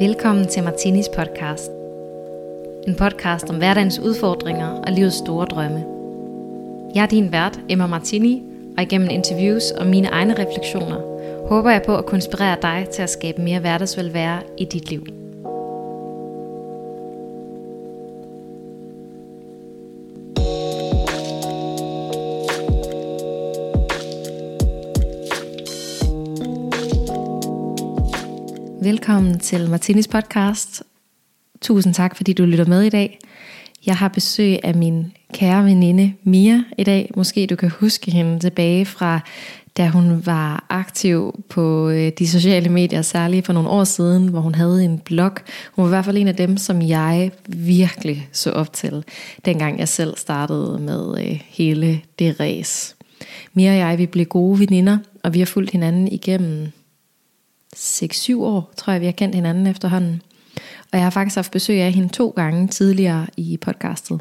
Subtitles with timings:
[0.00, 1.70] Velkommen til Martinis podcast.
[2.86, 5.84] En podcast om hverdagens udfordringer og livets store drømme.
[6.94, 8.42] Jeg er din vært, Emma Martini,
[8.76, 11.00] og igennem interviews og mine egne refleksioner,
[11.48, 15.25] håber jeg på at konspirere inspirere dig til at skabe mere hverdagsvelvære i dit liv.
[29.06, 30.82] Velkommen til Martinis podcast.
[31.60, 33.18] Tusind tak, fordi du lytter med i dag.
[33.86, 37.10] Jeg har besøg af min kære veninde Mia i dag.
[37.16, 39.20] Måske du kan huske hende tilbage fra,
[39.76, 44.40] da hun var aktiv på øh, de sociale medier, særligt for nogle år siden, hvor
[44.40, 45.32] hun havde en blog.
[45.72, 49.04] Hun var i hvert fald en af dem, som jeg virkelig så op til,
[49.44, 52.94] dengang jeg selv startede med øh, hele det race.
[53.54, 56.72] Mia og jeg, vi blev gode veninder, og vi har fulgt hinanden igennem
[57.76, 60.22] 6-7 år, tror jeg, vi har kendt hinanden efterhånden.
[60.92, 64.20] Og jeg har faktisk haft besøg af hende to gange tidligere i podcastet.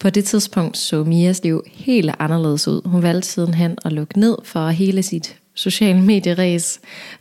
[0.00, 2.88] På det tidspunkt så Mias liv helt anderledes ud.
[2.88, 6.80] Hun valgte sidenhen at lukke ned for hele sit sociale medieræs.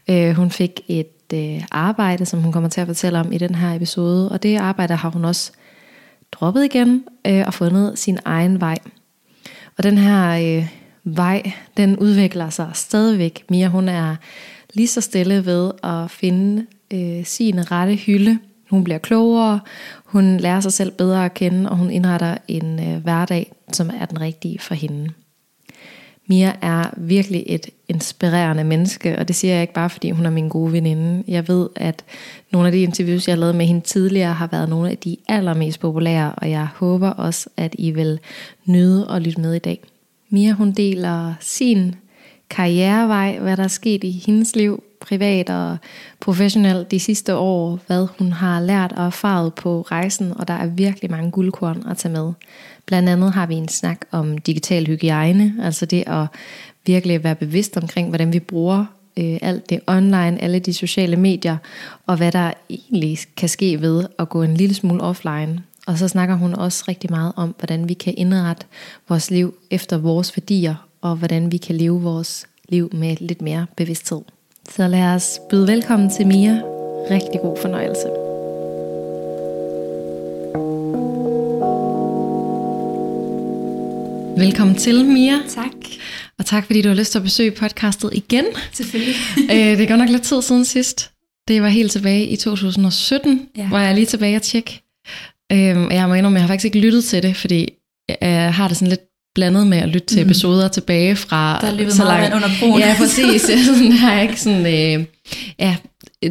[0.10, 3.56] Øh, hun fik et øh, arbejde, som hun kommer til at fortælle om i den
[3.56, 4.32] her episode.
[4.32, 5.52] Og det arbejde har hun også
[6.32, 8.78] droppet igen øh, og fundet sin egen vej.
[9.78, 10.67] Og den her øh,
[11.04, 13.45] vej, den udvikler sig stadigvæk.
[13.50, 14.16] Mia, hun er
[14.73, 18.39] lige så stille ved at finde øh, sin rette hylde.
[18.70, 19.59] Hun bliver klogere,
[20.06, 24.06] hun lærer sig selv bedre at kende, og hun indretter en øh, hverdag, som er
[24.06, 25.09] den rigtige for hende.
[26.28, 30.30] Mia er virkelig et inspirerende menneske, og det siger jeg ikke bare, fordi hun er
[30.30, 31.23] min gode veninde.
[31.28, 32.04] Jeg ved, at
[32.52, 35.17] nogle af de interviews, jeg har lavet med hende tidligere, har været nogle af de
[35.28, 38.20] allermest populære, og jeg håber også, at I vil
[38.66, 39.83] nyde og lytte med i dag.
[40.30, 41.95] Mia, hun deler sin
[42.50, 45.78] karrierevej, hvad der er sket i hendes liv, privat og
[46.19, 50.66] professionelt de sidste år, hvad hun har lært og erfaret på rejsen, og der er
[50.66, 52.33] virkelig mange guldkorn at tage med.
[52.86, 56.27] Blandt andet har vi en snak om digital hygiejne, altså det at
[56.86, 58.86] virkelig være bevidst omkring, hvordan vi bruger
[59.17, 61.58] øh, alt det online, alle de sociale medier,
[62.08, 65.64] og hvad der egentlig kan ske ved at gå en lille smule offline.
[65.88, 68.65] Og så snakker hun også rigtig meget om, hvordan vi kan indrette
[69.09, 73.65] vores liv efter vores værdier og hvordan vi kan leve vores liv med lidt mere
[73.77, 74.21] bevidsthed.
[74.70, 76.61] Så lad os byde velkommen til Mia.
[77.11, 78.08] Rigtig god fornøjelse.
[84.45, 85.39] Velkommen til, Mia.
[85.49, 85.71] Tak.
[86.39, 88.45] Og tak, fordi du har lyst til at besøge podcastet igen.
[88.71, 89.15] Selvfølgelig.
[89.52, 91.11] øh, det er godt nok lidt tid siden sidst.
[91.48, 93.67] Det var helt tilbage i 2017, ja.
[93.67, 94.82] hvor jeg lige tilbage at tjekke.
[95.52, 95.58] Øh,
[95.92, 97.70] jeg må indrømme, jeg har faktisk ikke lyttet til det, fordi
[98.21, 99.08] jeg har det sådan lidt
[99.39, 100.30] blandet med at lytte til mm.
[100.30, 101.60] episoder tilbage fra...
[101.61, 102.36] Der er så meget langt.
[102.36, 102.80] under broen.
[102.80, 103.42] Ja, præcis.
[103.66, 105.05] sådan, jeg har ikke sådan, øh,
[105.60, 105.76] ja,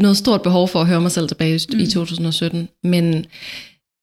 [0.01, 1.79] noget stort behov for at høre mig selv tilbage mm.
[1.79, 2.69] i 2017.
[2.85, 3.27] Men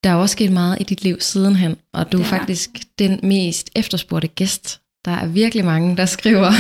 [0.03, 3.69] der er også sket meget i dit liv sidenhen, og du er faktisk den mest
[3.75, 4.79] efterspurgte gæst.
[5.05, 6.51] Der er virkelig mange, der skriver,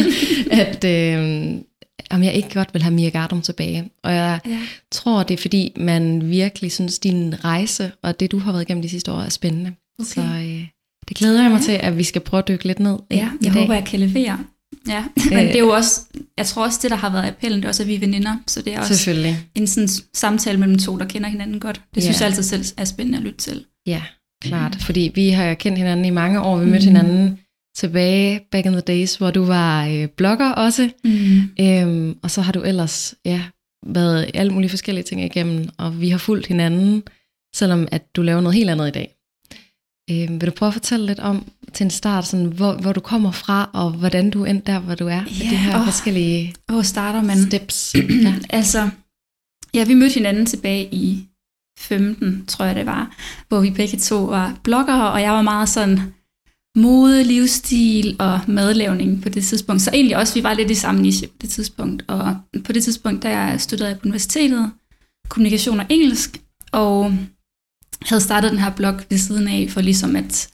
[0.62, 1.54] at øh,
[2.10, 3.90] om jeg ikke godt vil have Mia Gardum tilbage.
[4.04, 4.58] Og jeg ja.
[4.92, 8.82] tror, det er fordi, man virkelig synes, din rejse og det, du har været igennem
[8.82, 9.72] de sidste år, er spændende.
[9.98, 10.08] Okay.
[10.08, 10.66] Så øh,
[11.08, 13.52] det glæder jeg mig til, at vi skal prøve at dykke lidt ned Ja, jeg
[13.52, 14.38] håber, jeg kan levere.
[14.88, 15.04] Ja,
[15.36, 16.00] men det er jo også,
[16.38, 18.36] jeg tror også, det der har været appellen, det er også, at vi er veninder.
[18.46, 19.38] Så det er også Selvfølgelig.
[19.54, 21.80] en sådan samtale mellem to, der kender hinanden godt.
[21.94, 22.00] Det ja.
[22.00, 23.64] synes jeg altid selv er spændende at lytte til.
[23.86, 24.02] Ja,
[24.42, 24.76] klart.
[24.80, 26.58] Fordi vi har kendt hinanden i mange år.
[26.58, 26.96] Vi mødte mm.
[26.96, 27.38] hinanden
[27.76, 30.90] tilbage back in the days, hvor du var øh, blogger også.
[31.04, 31.40] Mm.
[31.60, 33.42] Øhm, og så har du ellers ja,
[33.86, 37.02] været alle mulige forskellige ting igennem, og vi har fulgt hinanden,
[37.54, 39.14] selvom at du laver noget helt andet i dag.
[40.12, 43.00] Øh, vil du prøve at fortælle lidt om til en start, sådan, hvor, hvor du
[43.00, 45.84] kommer fra, og hvordan du endte der, hvor du er, med Ja, de her åh,
[45.84, 47.46] forskellige Hvor starter man?
[47.46, 47.94] steps?
[48.22, 48.34] ja.
[48.50, 48.90] Altså,
[49.74, 51.26] ja, vi mødte hinanden tilbage i
[51.78, 53.16] 15, tror jeg det var,
[53.48, 56.00] hvor vi begge to var bloggere, og jeg var meget sådan
[56.76, 59.82] mode, livsstil og madlavning på det tidspunkt.
[59.82, 62.04] Så egentlig også, vi var lidt i samme niche på det tidspunkt.
[62.08, 64.70] Og på det tidspunkt, der studerede jeg på universitetet,
[65.28, 66.40] kommunikation og engelsk,
[66.72, 67.14] og
[68.08, 70.48] havde startet den her blog ved siden af, for ligesom at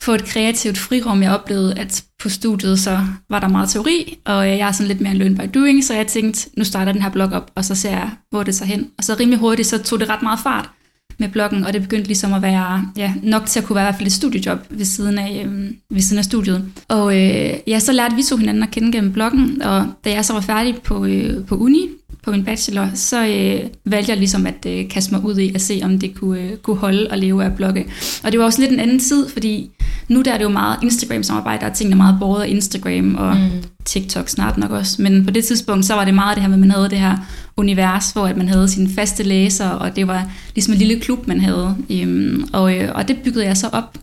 [0.00, 1.22] få et kreativt frirum.
[1.22, 5.00] Jeg oplevede, at på studiet så var der meget teori, og jeg er sådan lidt
[5.00, 7.64] mere en learn by doing, så jeg tænkte, nu starter den her blog op, og
[7.64, 8.90] så ser jeg, hvor det så hen.
[8.98, 10.70] Og så rimelig hurtigt, så tog det ret meget fart
[11.18, 13.86] med bloggen, og det begyndte ligesom at være ja, nok til at kunne være i
[13.86, 16.64] hvert fald et studiejob ved siden af, øhm, ved siden af studiet.
[16.88, 20.24] Og øh, ja, så lærte vi to hinanden at kende gennem bloggen, og da jeg
[20.24, 21.88] så var færdig på, øh, på uni,
[22.24, 25.60] på min bachelor, så øh, valgte jeg ligesom at øh, kaste mig ud i at
[25.60, 27.86] se, om det kunne, øh, kunne holde og leve af blogge.
[28.24, 29.70] Og det var også lidt en anden tid, fordi
[30.08, 33.36] nu der er det jo meget Instagram-samarbejde, og tingene er meget båret af Instagram og
[33.36, 33.50] mm.
[33.84, 35.02] TikTok snart nok også.
[35.02, 36.98] Men på det tidspunkt, så var det meget det her med, at man havde det
[36.98, 37.16] her
[37.56, 41.26] univers, hvor at man havde sine faste læsere, og det var ligesom en lille klub,
[41.26, 41.76] man havde.
[41.90, 43.98] Øhm, og, øh, og det byggede jeg så op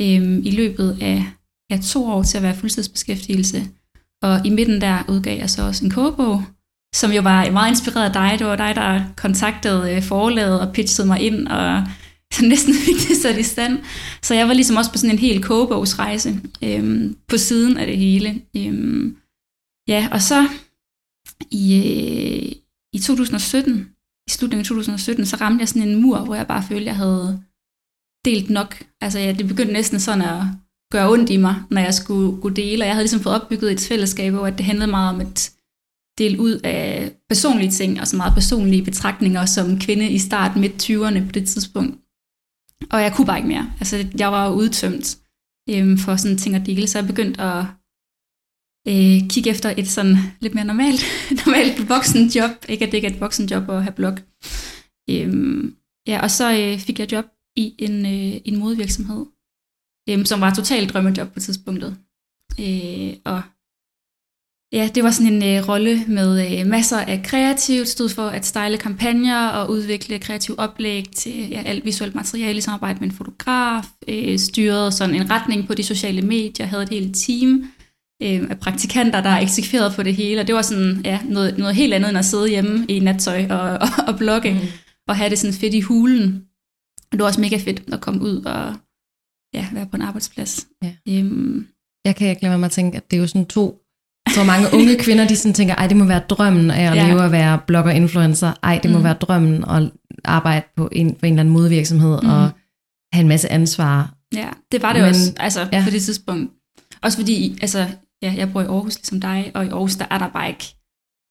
[0.00, 1.24] øhm, i løbet af
[1.70, 3.62] ja, to år til at være fuldtidsbeskæftigelse.
[4.22, 6.44] Og i midten der udgav jeg så også en kogebog,
[6.94, 8.36] som jo var meget inspireret af dig.
[8.38, 11.84] Det var dig, der kontaktede øh, forlaget og pitchede mig ind, og
[12.32, 13.78] så næsten fik det sat i stand.
[14.22, 17.98] Så jeg var ligesom også på sådan en helt kogebogsrejse øhm, på siden af det
[17.98, 18.42] hele.
[18.56, 19.16] Øhm,
[19.88, 20.48] ja, og så
[21.50, 22.52] i, øh,
[22.94, 23.90] i 2017,
[24.28, 26.96] i slutningen af 2017, så ramte jeg sådan en mur, hvor jeg bare følte, jeg
[26.96, 27.42] havde
[28.24, 28.84] delt nok.
[29.00, 30.42] Altså ja, det begyndte næsten sådan at
[30.92, 33.72] gøre ondt i mig, når jeg skulle, skulle dele, og jeg havde ligesom fået opbygget
[33.72, 35.54] et fællesskab, hvor det handlede meget om at
[36.18, 40.82] dele ud af personlige ting, og så meget personlige betragtninger som kvinde i start midt
[40.82, 41.98] 20'erne på det tidspunkt.
[42.90, 43.72] Og jeg kunne bare ikke mere.
[43.80, 45.18] Altså, jeg var udtømt
[45.70, 47.64] øhm, for sådan ting at dele, så jeg begyndte at
[48.88, 51.04] øh, kigge efter et sådan lidt mere normalt,
[51.46, 52.50] normalt voksenjob.
[52.68, 54.18] Ikke at det ikke er et voksenjob at have blog.
[55.10, 55.76] Øhm,
[56.06, 57.24] ja, og så øh, fik jeg job
[57.56, 59.26] i en, øh, en modevirksomhed,
[60.08, 61.96] øhm, som var totalt drømmejob på tidspunktet.
[62.60, 63.42] Øh, og
[64.72, 68.46] ja, det var sådan en øh, rolle med øh, masser af kreativt, stod for at
[68.46, 73.14] style kampagner og udvikle kreativ oplæg til ja, alt visuelt materiale i samarbejde med en
[73.14, 77.72] fotograf, øh, styrede sådan en retning på de sociale medier, havde et helt team
[78.22, 81.74] øh, af praktikanter, der eksekverede på det hele, og det var sådan ja, noget, noget
[81.74, 84.66] helt andet end at sidde hjemme i nattøj og, og, og blogge, mm.
[85.08, 86.44] og have det sådan fedt i hulen.
[87.12, 88.74] Og det var også mega fedt at komme ud og
[89.54, 90.66] ja, være på en arbejdsplads.
[90.82, 90.92] Ja.
[91.08, 91.66] Øhm,
[92.04, 93.83] jeg kan ikke lade mig at tænke, at det er jo sådan to
[94.34, 97.06] så mange unge kvinder, de sådan tænker, ej, det må være drømmen at ja.
[97.06, 98.52] leve at være blogger-influencer.
[98.62, 99.04] Ej, det må mm.
[99.04, 99.90] være drømmen at
[100.24, 102.28] arbejde på en, på en eller anden modvirksomhed mm.
[102.28, 102.50] og
[103.12, 104.14] have en masse ansvar.
[104.34, 105.82] Ja, det var det Men, også, altså ja.
[105.84, 106.52] på det tidspunkt.
[107.02, 107.86] Også fordi, altså,
[108.22, 110.74] ja, jeg bor i Aarhus ligesom dig, og i Aarhus, der er der bare ikke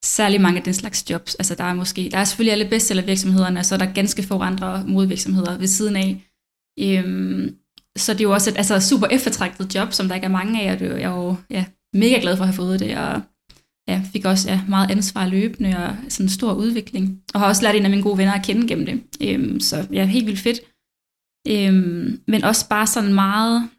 [0.05, 1.35] særlig mange af den slags jobs.
[1.35, 4.39] Altså der er måske, der er selvfølgelig alle bestsellervirksomhederne, og så er der ganske få
[4.39, 6.23] andre modvirksomheder ved siden af.
[6.79, 7.55] Øhm,
[7.97, 10.61] så det er jo også et altså, super eftertragtet job, som der ikke er mange
[10.61, 13.21] af, og det er jo ja, mega glad for at have fået det, og
[13.87, 17.21] ja, fik også ja, meget ansvar løbende, og sådan en stor udvikling.
[17.33, 19.03] Og har også lært en af mine gode venner at kende gennem det.
[19.21, 20.59] Øhm, så ja, helt vildt fedt.
[21.47, 23.69] Øhm, men også bare sådan meget,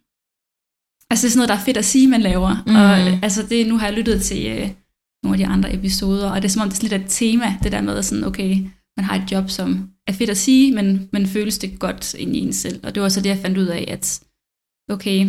[1.11, 2.63] altså det er sådan noget, der er fedt at sige, man laver.
[2.67, 2.75] Mm.
[2.75, 4.71] Og altså det, nu har jeg lyttet til øh,
[5.23, 7.59] nogle af de andre episoder, og det er som om, det er lidt et tema,
[7.63, 8.57] det der med sådan, okay,
[8.97, 12.37] man har et job, som er fedt at sige, men, men føles det godt ind
[12.37, 12.81] i en selv.
[12.87, 14.23] Og det var så det, jeg fandt ud af, at
[14.91, 15.27] okay,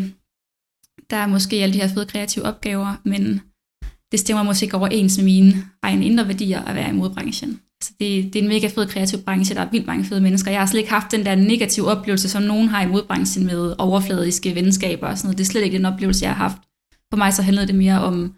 [1.10, 3.42] der er måske alle de her fede kreative opgaver, men
[4.12, 7.60] det stemmer måske ikke overens med mine egne indre værdier at være i modbranchen.
[7.82, 10.52] Altså det, det er en mega fed kreativ branche, der er vildt mange fede mennesker.
[10.52, 13.76] Jeg har slet ikke haft den der negative oplevelse, som nogen har i modbranchen med
[13.78, 15.38] overfladiske venskaber og sådan noget.
[15.38, 16.58] Det er slet ikke den oplevelse, jeg har haft.
[17.14, 18.34] For mig så handlede det mere om,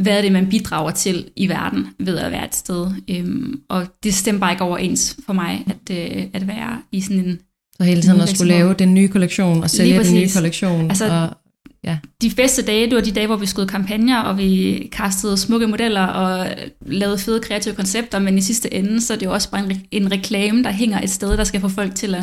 [0.00, 2.90] hvad er det, man bidrager til i verden ved at være et sted.
[3.10, 7.24] Øhm, og det stemmer bare ikke overens for mig, at, øh, at være i sådan
[7.24, 7.40] en...
[7.76, 10.88] Så hele tiden at skulle lave den nye kollektion og sælge den nye kollektion.
[10.88, 11.36] Altså, og
[11.84, 11.98] ja.
[12.22, 15.66] de bedste dage, det var de dage, hvor vi skød kampagner, og vi kastede smukke
[15.66, 19.50] modeller og lavede fede kreative koncepter, men i sidste ende, så er det jo også
[19.50, 22.22] bare en, en reklame, der hænger et sted, der skal få folk til at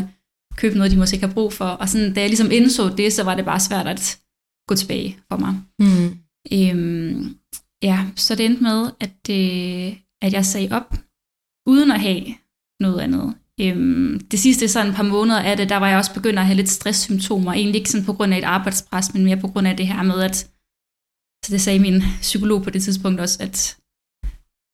[0.56, 1.66] købe noget, de måske ikke har brug for.
[1.66, 4.20] Og sådan, da jeg ligesom indså det, så var det bare svært at
[4.68, 5.54] gå tilbage for mig.
[5.80, 6.18] Mm.
[6.54, 7.38] Øhm,
[7.84, 10.96] ja, så det endte med, at, øh, at jeg sagde op,
[11.68, 12.26] uden at have
[12.80, 13.36] noget andet.
[13.62, 16.46] Øhm, det sidste sådan et par måneder af det, der var jeg også begyndt at
[16.46, 17.54] have lidt stresssymptomer.
[17.54, 20.04] Egentlig ikke sådan på grund af et arbejdspres, men mere på grund af det her
[20.04, 20.36] med, at
[21.46, 23.78] så det sagde min psykolog på det tidspunkt også, at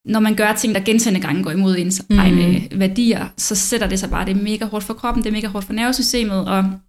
[0.06, 2.20] når man gør ting, der gentagende gange går imod ens mm.
[2.20, 5.34] egne værdier, så sætter det sig bare, det er mega hårdt for kroppen, det er
[5.34, 6.80] mega hårdt for nervesystemet, og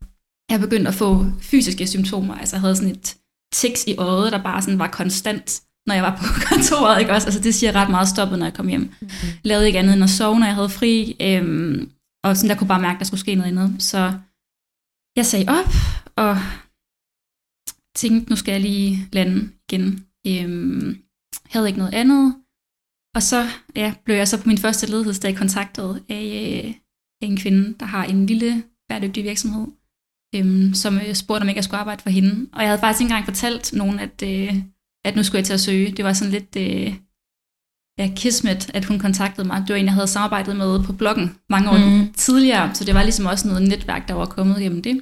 [0.51, 2.35] jeg begyndte at få fysiske symptomer.
[2.35, 3.17] Altså jeg havde sådan et
[3.53, 7.01] tiks i øjet, der bare sådan var konstant, når jeg var på kontoret.
[7.01, 7.27] Ikke også?
[7.27, 8.81] Altså det siger ret meget stoppet, når jeg kom hjem.
[9.01, 9.09] Mm.
[9.43, 11.17] Lavede ikke andet end at sove, når jeg havde fri.
[11.21, 11.91] Øhm,
[12.25, 13.83] og sådan der kunne bare mærke, at der skulle ske noget andet.
[13.83, 14.13] Så
[15.17, 15.73] jeg sagde op,
[16.17, 16.37] og
[17.97, 20.07] tænkte, nu skal jeg lige lande igen.
[20.27, 20.99] Øhm,
[21.47, 22.35] havde ikke noget andet.
[23.15, 26.75] Og så ja, blev jeg så på min første ledighedsdag kontaktet af, øh,
[27.23, 29.67] af en kvinde, der har en lille bæredygtig virksomhed,
[30.35, 32.47] øhm, som øh, spurgte, om ikke jeg skulle arbejde for hende.
[32.53, 34.63] Og jeg havde faktisk ikke engang fortalt nogen, at, øh,
[35.05, 35.93] at nu skulle jeg til at søge.
[35.93, 36.95] Det var sådan lidt øh,
[37.99, 39.61] ja, kismet, at hun kontaktede mig.
[39.61, 42.13] Det var en, jeg havde samarbejdet med på bloggen mange år mm.
[42.13, 45.01] tidligere, så det var ligesom også noget netværk, der var kommet gennem det.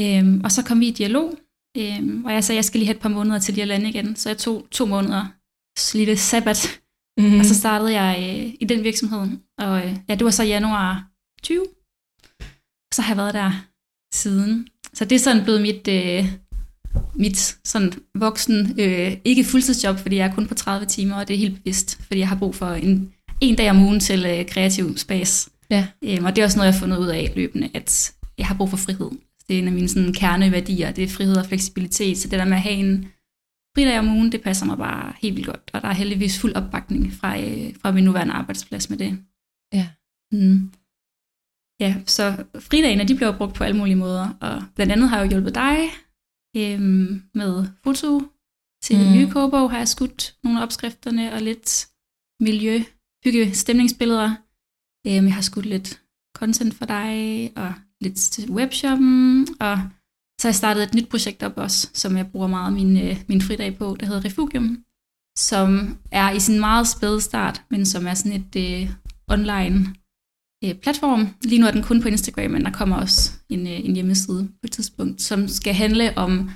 [0.00, 1.38] Øhm, og så kom vi i dialog,
[1.76, 3.68] øhm, og jeg sagde, at jeg skal lige have et par måneder til lige at
[3.68, 4.16] lande igen.
[4.16, 5.26] Så jeg tog to måneder
[5.94, 6.80] lille sabbat
[7.18, 7.38] Mm.
[7.38, 11.10] Og så startede jeg øh, i den virksomhed, og øh, ja, det var så januar
[11.42, 11.66] 20.
[12.94, 13.50] Så har jeg været der
[14.14, 14.68] siden.
[14.94, 16.32] Så det er sådan blevet mit, øh,
[17.14, 21.34] mit sådan voksen, øh, ikke fuldtidsjob, fordi jeg er kun på 30 timer, og det
[21.34, 24.46] er helt bevidst, fordi jeg har brug for en, en dag om ugen til øh,
[24.46, 25.48] kreativ spas.
[25.70, 25.86] Ja.
[26.04, 28.54] Øhm, og det er også noget, jeg har fundet ud af løbende, at jeg har
[28.54, 29.10] brug for frihed.
[29.48, 32.18] Det er en af mine sådan, kerneværdier, det er frihed og fleksibilitet.
[32.18, 33.08] Så det der med at have en
[33.76, 35.70] fridag om ugen, det passer mig bare helt vildt godt.
[35.72, 39.18] Og der er heldigvis fuld opbakning fra, øh, fra min nuværende arbejdsplads med det.
[39.72, 39.88] Ja.
[40.32, 40.70] Mm.
[41.80, 44.28] Ja, så fridagene, de bliver brugt på alle mulige måder.
[44.40, 45.76] Og blandt andet har jeg jo hjulpet dig
[46.56, 48.22] øhm, med foto
[48.82, 49.02] til mm.
[49.02, 51.88] Den nye kogebog, har jeg skudt nogle af opskrifterne og lidt
[52.40, 52.82] miljø,
[53.24, 54.30] bygge stemningsbilleder.
[55.06, 56.02] Øhm, jeg har skudt lidt
[56.36, 59.78] content for dig, og lidt til webshoppen, og
[60.40, 63.16] så har jeg startet et nyt projekt op også, som jeg bruger meget min, øh,
[63.28, 64.84] min fridag på, der hedder Refugium,
[65.38, 68.90] som er i sin meget spæde start, men som er sådan et øh,
[69.28, 69.94] online
[70.64, 71.28] øh, platform.
[71.44, 74.44] Lige nu er den kun på Instagram, men der kommer også en, øh, en hjemmeside
[74.44, 76.50] på et tidspunkt, som skal handle om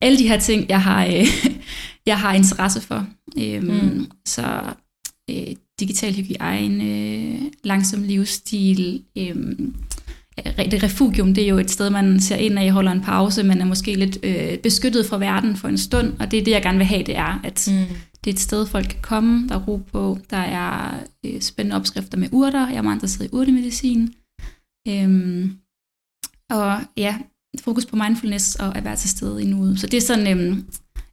[0.00, 1.26] alle de her ting, jeg har, øh,
[2.06, 3.06] jeg har interesse for.
[3.38, 4.06] Øhm, Mm.
[4.26, 4.62] Så
[5.30, 5.46] øh,
[5.80, 9.36] digital hygiejne, øh, langsom livsstil, øh,
[10.56, 13.60] det refugium, det er jo et sted, man ser ind af, holder en pause, man
[13.60, 16.62] er måske lidt øh, beskyttet fra verden for en stund, og det er det, jeg
[16.62, 17.96] gerne vil have, det er, at Mm.
[18.24, 20.94] Det er et sted, folk kan komme, der er ro på, der er
[21.26, 24.14] øh, spændende opskrifter med urter, jeg er meget interesseret i urtemedicin,
[24.88, 25.56] øhm,
[26.50, 27.18] og ja,
[27.60, 29.80] fokus på mindfulness og at være til stede i nuet.
[29.80, 30.66] Så det er sådan øhm,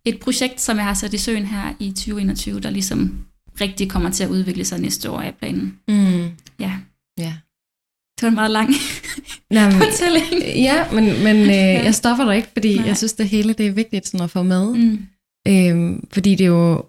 [0.06, 3.26] et projekt, som jeg har sat i søen her i 2021, der ligesom
[3.62, 5.80] rigtig kommer til at udvikle sig næste år af planen.
[5.88, 6.28] Mm.
[6.60, 6.74] Ja,
[7.18, 7.34] Ja.
[8.20, 8.70] det var en meget lang
[9.52, 10.44] Nej, men, fortælling.
[10.56, 12.88] ja, men, men øh, jeg stopper dig ikke, fordi Nej.
[12.88, 14.74] jeg synes, det hele det er vigtigt sådan at få med.
[14.74, 15.06] Mm.
[15.48, 16.86] Øhm, fordi det er jo,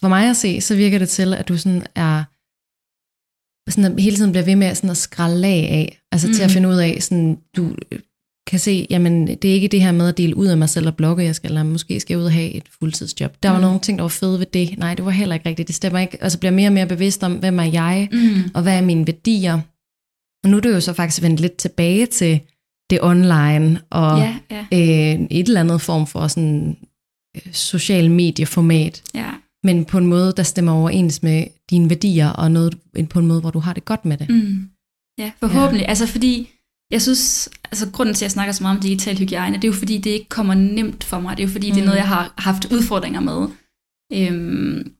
[0.00, 2.24] for mig at se, så virker det til, at du sådan er,
[3.70, 6.34] sådan hele tiden bliver ved med sådan at skralde lag af, altså mm.
[6.34, 6.52] til at Mhm.
[6.54, 7.76] finde ud af, sådan, du
[8.46, 10.86] kan se, jamen det er ikke det her med at dele ud af mig selv
[10.86, 13.36] og blogge, jeg skal, eller måske skal jeg ud og have et fuldtidsjob.
[13.42, 13.62] Der var Mm.
[13.62, 14.78] nogle ting, der var fede ved det.
[14.78, 15.68] Nej, det var heller ikke rigtigt.
[15.68, 16.22] Det stemmer ikke.
[16.22, 18.50] Altså bliver mere og mere bevidst om, hvem er jeg, Mm.
[18.54, 19.60] og hvad er mine værdier.
[20.44, 22.40] Og nu er det jo så faktisk vendt lidt tilbage til
[22.90, 26.76] det online, og Ja, ja, øh, et eller andet form for sådan
[27.36, 29.30] øh, social medieformat, ja.
[29.64, 32.78] Men på en måde, der stemmer overens med dine værdier, og noget,
[33.10, 34.30] på en måde, hvor du har det godt med det.
[34.30, 34.68] Mm.
[35.18, 35.82] Ja, forhåbentlig.
[35.84, 35.88] Ja.
[35.88, 36.48] Altså fordi,
[36.90, 39.68] jeg synes, altså grunden til, at jeg snakker så meget om digital hygiejne, det er
[39.68, 41.36] jo fordi, det ikke kommer nemt for mig.
[41.36, 41.74] Det er jo fordi, mm.
[41.74, 41.86] det er Mm.
[41.86, 43.48] noget, jeg har haft udfordringer med.
[44.12, 44.92] Øhm,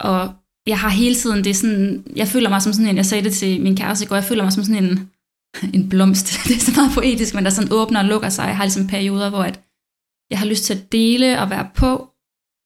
[0.00, 0.32] og
[0.66, 3.24] jeg har hele tiden, det er sådan, jeg føler mig som sådan en, jeg sagde
[3.24, 5.10] det til min kæreste i går, jeg føler mig som sådan en,
[5.74, 6.26] en blomst.
[6.48, 8.46] Det er så meget poetisk, men der sådan åbner og lukker sig.
[8.46, 9.60] Jeg har ligesom perioder, hvor at
[10.30, 12.07] jeg har lyst til at dele og være på,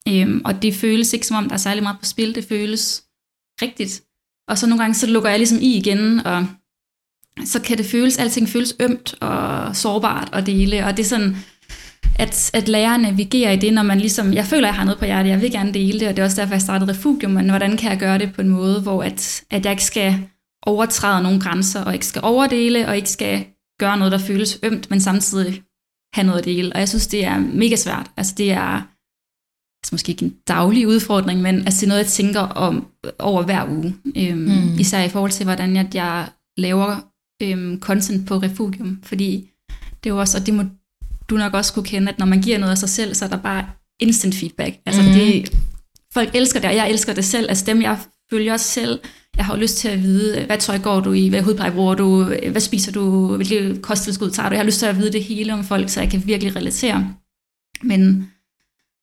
[0.08, 2.34] øhm, og det føles ikke som om, der er særlig meget på spil.
[2.34, 3.04] Det føles
[3.62, 4.02] rigtigt.
[4.48, 6.46] Og så nogle gange, så lukker jeg ligesom i igen, og
[7.44, 11.36] så kan det føles, alting føles ømt og sårbart at dele, og det er sådan,
[12.18, 14.98] at, at lære at navigere i det, når man ligesom, jeg føler, jeg har noget
[14.98, 17.32] på hjertet, jeg vil gerne dele det, og det er også derfor, jeg startede Refugium,
[17.32, 20.28] men hvordan kan jeg gøre det på en måde, hvor at, at jeg ikke skal
[20.66, 23.46] overtræde nogle grænser, og ikke skal overdele, og ikke skal
[23.80, 25.62] gøre noget, der føles ømt, men samtidig
[26.14, 26.72] have noget at dele.
[26.72, 28.10] Og jeg synes, det er mega svært.
[28.16, 28.82] Altså det er
[29.82, 32.86] altså måske ikke en daglig udfordring, men altså det er noget, jeg tænker om
[33.18, 33.94] over hver uge.
[34.16, 34.78] Øhm, Mm.
[34.78, 36.96] Især i forhold til, hvordan jeg, jeg laver
[37.42, 39.50] øhm, content på Refugium, fordi
[40.04, 40.62] det er jo også, og det må
[41.30, 43.28] du nok også kunne kende, at når man giver noget af sig selv, så er
[43.28, 43.66] der bare
[44.00, 44.76] instant feedback.
[44.86, 45.08] Altså mm.
[45.08, 45.52] det,
[46.14, 47.46] folk elsker det, og jeg elsker det selv.
[47.48, 47.98] Altså dem, jeg
[48.30, 49.00] følger selv,
[49.36, 51.94] jeg har jo lyst til at vide, hvad tøj går du i, hvad hudpleje bruger
[51.94, 54.52] du, hvad spiser du, hvilke kosttilskud tager du.
[54.52, 57.14] Jeg har lyst til at vide det hele om folk, så jeg kan virkelig relatere.
[57.82, 58.30] Men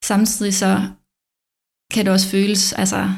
[0.03, 0.81] samtidig så
[1.93, 3.11] kan det også føles, altså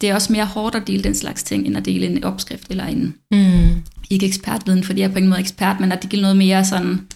[0.00, 2.70] det er også mere hårdt at dele den slags ting, end at dele en opskrift
[2.70, 3.82] eller en Mm.
[4.10, 6.64] ikke ekspertviden, fordi jeg er på ingen måde ekspert, men at det giver noget mere
[6.64, 7.06] sådan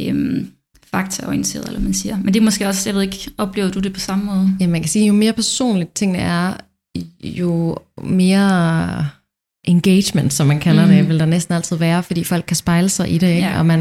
[0.00, 0.50] øhm,
[0.86, 2.16] faktaorienteret, eller man siger.
[2.18, 4.56] Men det er måske også, jeg ved ikke, oplever du det på samme måde?
[4.60, 6.56] Ja, man kan sige, jo mere personligt tingene er,
[7.24, 9.08] jo mere
[9.64, 10.86] engagement, som man kalder.
[10.86, 10.92] Mm.
[10.92, 13.42] det, vil der næsten altid være, fordi folk kan spejle sig i det, ikke?
[13.48, 13.58] Ja.
[13.58, 13.80] Og, man,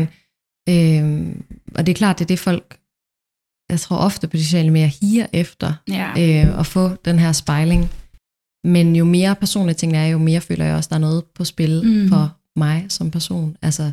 [0.69, 1.35] øh,
[1.75, 2.77] og det er klart, det er det folk,
[3.73, 6.09] jeg tror ofte på de sociale medier, higer efter, Ja.
[6.45, 7.89] øh, at få den her spejling.
[8.65, 11.43] Men jo mere personlige tingene er, jo mere føler jeg også, der er noget på
[11.43, 11.89] spil mm.
[11.89, 12.09] Mm.
[12.09, 13.57] for mig som person.
[13.61, 13.91] Altså,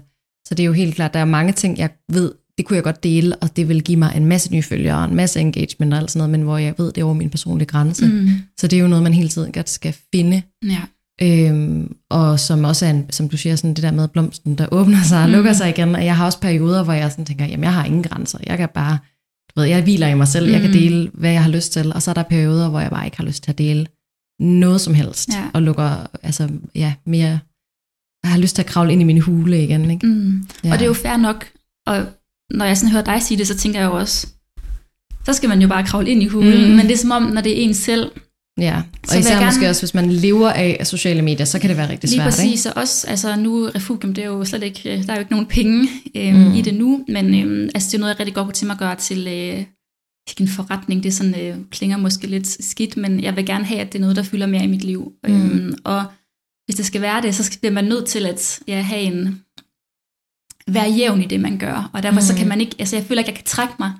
[0.48, 2.84] så det er jo helt klart, der er mange ting, jeg ved, det kunne jeg
[2.84, 5.92] godt dele, og det vil give mig en masse nye følgere, og en masse engagement
[5.94, 8.06] og alt sådan noget, men hvor jeg ved, det er over min personlige grænse.
[8.06, 8.12] Mm.
[8.12, 8.28] Mm.
[8.60, 10.42] Så det er jo noget, man hele tiden godt skal finde.
[10.64, 10.80] Ja.
[11.22, 14.66] Øhm, og som også er, en, som du siger, sådan det der med blomsten, der
[14.72, 15.32] åbner sig og Mm.
[15.34, 15.94] lukker sig igen.
[15.94, 18.38] Og jeg har også perioder, hvor jeg sådan tænker, jamen jeg har ingen grænser.
[18.46, 18.98] Jeg kan bare,
[19.56, 20.50] du ved, jeg hviler i mig selv.
[20.50, 20.76] Jeg kan Mm.
[20.76, 21.92] dele, hvad jeg har lyst til.
[21.94, 23.86] Og så er der perioder, hvor jeg bare ikke har lyst til at dele
[24.40, 25.44] noget som helst, Ja.
[25.54, 27.38] og lukker altså, ja, mere,
[28.22, 30.06] jeg har lyst til at kravle ind i min hule igen, ikke?
[30.06, 30.42] Mm.
[30.64, 30.72] Ja.
[30.72, 31.46] Og det er jo fair nok,
[31.86, 32.06] og
[32.50, 34.26] når jeg sådan hører dig sige det, så tænker jeg jo også,
[35.26, 36.70] så skal man jo bare kravle ind i hulen, Mm.
[36.70, 36.76] mm.
[36.76, 38.10] men det er som om, når det er en selv,
[38.60, 41.58] Ja, og Så især jeg måske gerne- også, hvis man lever af sociale medier, så
[41.58, 44.44] kan det være rigtig lige svært, præcis, og også, altså nu Refugium, det er jo
[44.44, 46.54] slet ikke, øh, der er jo ikke nogen penge øhm, Mm.
[46.54, 48.74] i det nu, men øhm, altså det er noget, jeg rigtig godt kunne tænke mig
[48.74, 49.64] at gøre til, øh,
[50.30, 53.80] ikke en forretning, det sådan, øh, klinger måske lidt skidt, men jeg vil gerne have,
[53.80, 55.12] at det er noget, der fylder mere i mit liv.
[55.28, 55.34] Mm.
[55.34, 56.04] Øhm, og
[56.66, 59.40] hvis det skal være det, så bliver man nødt til at ja, have en,
[60.68, 61.90] være jævn i det, man gør.
[61.92, 62.26] Og derfor mm.
[62.26, 63.92] så kan man ikke, altså jeg føler ikke, jeg kan trække mig,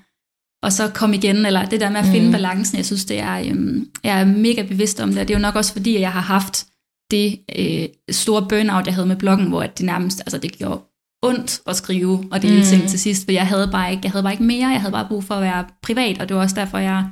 [0.62, 2.32] og så komme igen, eller det der med at finde Mm.
[2.32, 5.38] balancen, jeg synes, det er, øhm, jeg er mega bevidst om det, og det er
[5.38, 6.66] jo nok også fordi, at jeg har haft
[7.10, 10.80] det øh, store burnout, jeg havde med bloggen, hvor at det nærmest, altså det gjorde
[11.22, 12.64] ondt at skrive og dele Mm.
[12.64, 14.92] ting til sidst, for jeg havde bare ikke, jeg havde bare ikke mere, jeg havde
[14.92, 17.10] bare brug for at være privat, og det var også derfor, jeg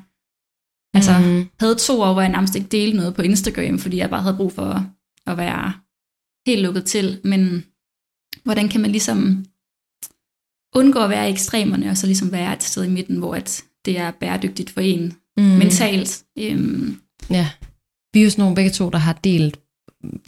[0.94, 1.46] altså, Mm.
[1.60, 4.36] havde to år, hvor jeg nærmest ikke delte noget på Instagram, fordi jeg bare havde
[4.36, 4.86] brug for
[5.26, 5.72] at være
[6.46, 7.20] helt lukket til.
[7.24, 7.64] Men
[8.44, 9.44] hvordan kan man ligesom
[10.74, 13.62] undgå at være i ekstremerne, og så ligesom være et sted i midten, hvor at
[13.84, 15.44] det er bæredygtigt for en Mm.
[15.44, 15.50] mm.
[15.50, 16.22] mentalt.
[16.38, 16.98] Øhm,
[17.30, 17.48] Ja.
[18.12, 19.58] Vi er jo sådan nogle begge to, der har delt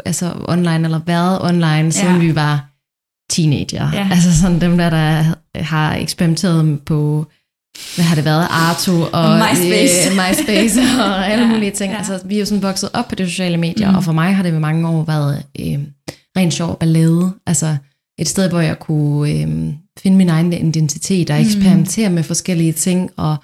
[0.04, 2.18] altså online, eller været online, siden Ja.
[2.20, 2.66] vi var
[3.30, 3.90] teenager.
[3.92, 4.08] Ja.
[4.12, 7.26] Altså sådan dem der, der har eksperimenteret på,
[7.94, 10.10] hvad har det været, Arto og MySpace.
[10.10, 11.92] Øh, MySpace og alle Ja, mulige ting.
[11.92, 11.98] ja.
[11.98, 13.96] Altså, vi er jo sådan vokset op på de sociale medier, Mm.
[13.96, 15.78] og for mig har det ved mange år været øh,
[16.36, 17.32] rent sjov ballade.
[17.46, 17.76] Altså
[18.20, 21.42] et sted, hvor jeg kunne øh, finde min egen identitet og Mm.
[21.42, 23.36] eksperimentere med forskellige ting, og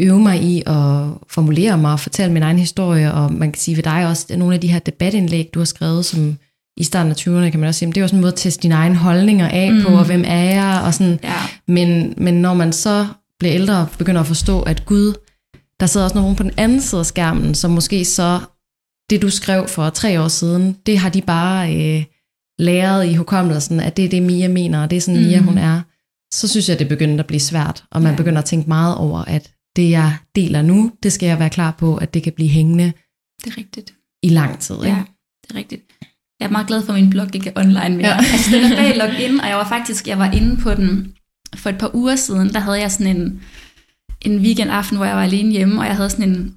[0.00, 3.76] øve mig i at formulere mig og fortælle min egen historie, og man kan sige
[3.76, 6.38] ved dig også, at nogle af de her debatindlæg, du har skrevet, som
[6.76, 8.62] i starten af 20'erne, kan man også sige, det er sådan en måde at teste
[8.62, 9.82] dine egne holdninger af mm.
[9.82, 9.94] på, Mm.
[9.94, 11.18] og hvem er jeg, og sådan.
[11.22, 11.34] ja,
[11.68, 13.06] Men, men når man så
[13.38, 15.14] bliver ældre og begynder at forstå, at Gud,
[15.80, 18.40] der sidder også nogen på den anden side af skærmen, som måske så,
[19.10, 22.04] det du skrev for tre år siden, det har de bare øh,
[22.58, 25.46] læret i hukommelsen, at det er det, Mia mener, og det er sådan, Mia Mm.
[25.46, 25.80] hun er.
[26.34, 28.16] Så synes jeg, det begynder at blive svært, og man Ja.
[28.16, 31.70] begynder at tænke meget over, at det, jeg deler nu, det skal jeg være klar
[31.70, 32.92] på, at det kan blive hængende
[33.44, 33.94] det er rigtigt.
[34.22, 34.74] i lang tid.
[34.74, 34.88] Ikke?
[34.88, 35.02] Ja,
[35.44, 35.82] det er rigtigt.
[36.40, 38.08] Jeg er meget glad for, at min blog ikke er online mere.
[38.08, 38.16] Ja.
[38.32, 41.14] Altså, den er bag login, og jeg var faktisk jeg var inde på den
[41.56, 42.48] for et par uger siden.
[42.52, 43.40] Der havde jeg sådan en,
[44.22, 46.54] en weekendaften, hvor jeg var alene hjemme, og jeg havde sådan en...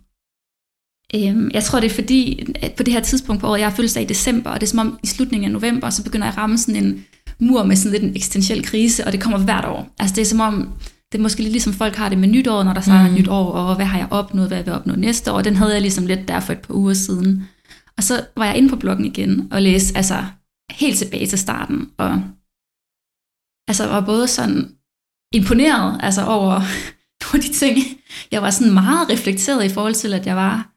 [1.16, 3.76] Øhm, jeg tror, det er fordi, at på det her tidspunkt på året, jeg har
[3.76, 6.34] fødselsdag i december, og det er som om i slutningen af november, så begynder jeg
[6.34, 7.06] at ramme sådan en
[7.40, 9.90] mur med sådan lidt en eksistentiel krise, og det kommer hvert år.
[10.00, 10.70] Altså det er som om,
[11.12, 13.14] det er måske lidt ligesom folk har det med nytår, når der så er Mm.
[13.14, 15.56] et nyt år, og hvad har jeg opnået, hvad vil jeg opnå næste år, den
[15.56, 17.48] havde jeg ligesom lidt der for et par uger siden.
[17.98, 20.24] Og så var jeg inde på bloggen igen og læste altså
[20.72, 22.22] helt tilbage til starten, og
[23.68, 24.72] altså var både sådan
[25.34, 26.52] imponeret altså over,
[27.26, 27.78] over de ting.
[28.32, 30.71] Jeg var sådan meget reflekteret i forhold til, at jeg var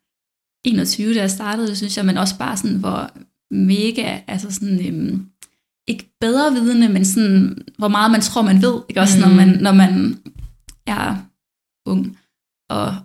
[0.65, 3.11] 21, da jeg startede, synes jeg, men også bare sådan, hvor
[3.55, 5.27] mega, altså sådan, øhm,
[5.89, 9.25] ikke bedre vidende, men sådan, hvor meget man tror, man ved, ikke også, mm.
[9.25, 10.19] når, man, når man
[10.87, 11.17] er
[11.87, 12.19] ung,
[12.71, 12.97] og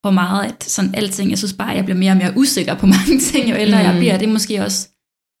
[0.00, 2.74] hvor meget at sådan alting, jeg synes bare, at jeg bliver mere og mere usikker
[2.74, 3.84] på mange ting, jo ældre mm.
[3.84, 4.88] jeg bliver, det er måske også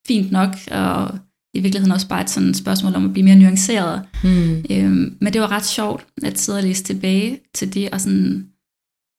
[0.06, 1.18] fint nok, og
[1.54, 4.02] i virkeligheden også bare et sådan spørgsmål om at blive mere nuanceret.
[4.24, 4.64] Mm.
[4.70, 8.46] Øhm, men det var ret sjovt at sidde og læse tilbage til det, og sådan,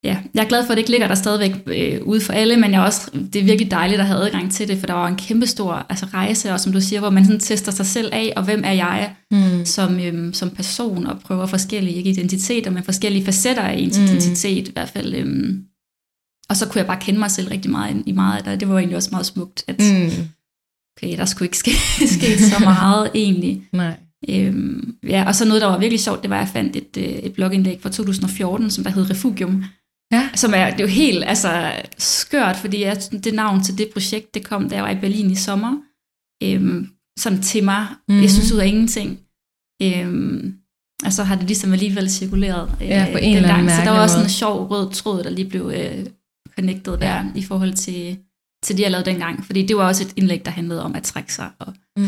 [0.04, 2.58] ja, jeg er glad for, at det ikke ligger der stadigvæk øh, ude for alle,
[2.58, 4.94] men jeg er også, det er virkelig dejligt at have adgang til det, for der
[4.94, 7.86] var en kæmpe stor altså, rejse, og som du siger, hvor man sådan tester sig
[7.86, 9.66] selv af, og hvem er jeg Mm.
[9.66, 14.04] som, øhm, som person, og prøver forskellige, ikke identiteter, men forskellige facetter af ens Mm.
[14.06, 15.14] identitet i hvert fald.
[15.16, 15.64] Øhm,
[16.50, 18.70] og så kunne jeg bare kende mig selv rigtig meget i meget af det, det
[18.70, 20.10] var egentlig også meget smukt, at Mm.
[20.98, 21.72] okay, der skulle ikke ske,
[22.18, 23.62] ske så meget egentlig.
[23.74, 23.94] Nej.
[24.30, 26.98] Øhm, ja, og så noget, der var virkelig sjovt, det var, at jeg fandt et,
[26.98, 29.64] øh, et blogindlæg fra 2014, som der hed Refugium.
[30.12, 30.30] Ja.
[30.36, 34.34] Som er, det er jo helt altså, skørt, fordi jeg, det navn til det projekt,
[34.34, 35.78] det kom, da jeg var i Berlin i sommer.
[36.44, 36.90] Øhm,
[37.20, 37.82] sådan til mig.
[37.90, 37.98] Mhm.
[38.08, 38.22] Mm-hmm.
[38.22, 39.20] Jeg synes ud af ingenting.
[39.84, 40.54] Øhm,
[41.06, 43.92] og så har det ligesom alligevel cirkuleret øh, Ja, på en eller anden Så der
[43.92, 46.06] var også sådan en sjov rød tråd, der lige blev øh,
[46.56, 48.18] connected der, i forhold til,
[48.64, 49.46] til det, jeg lavede dengang.
[49.46, 52.08] Fordi det var også et indlæg, der handlede om at trække sig og Mm.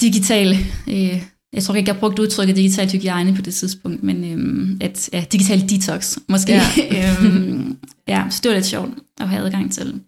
[0.00, 0.56] digital,
[0.88, 5.10] øh, jeg tror ikke, jeg brugte udtrykket digital hygiejne på det tidspunkt, men øh, at,
[5.12, 6.52] ja, digital detox måske.
[6.52, 6.62] Ja.
[7.24, 10.00] Øhm, ja, så det var lidt sjovt at have adgang til.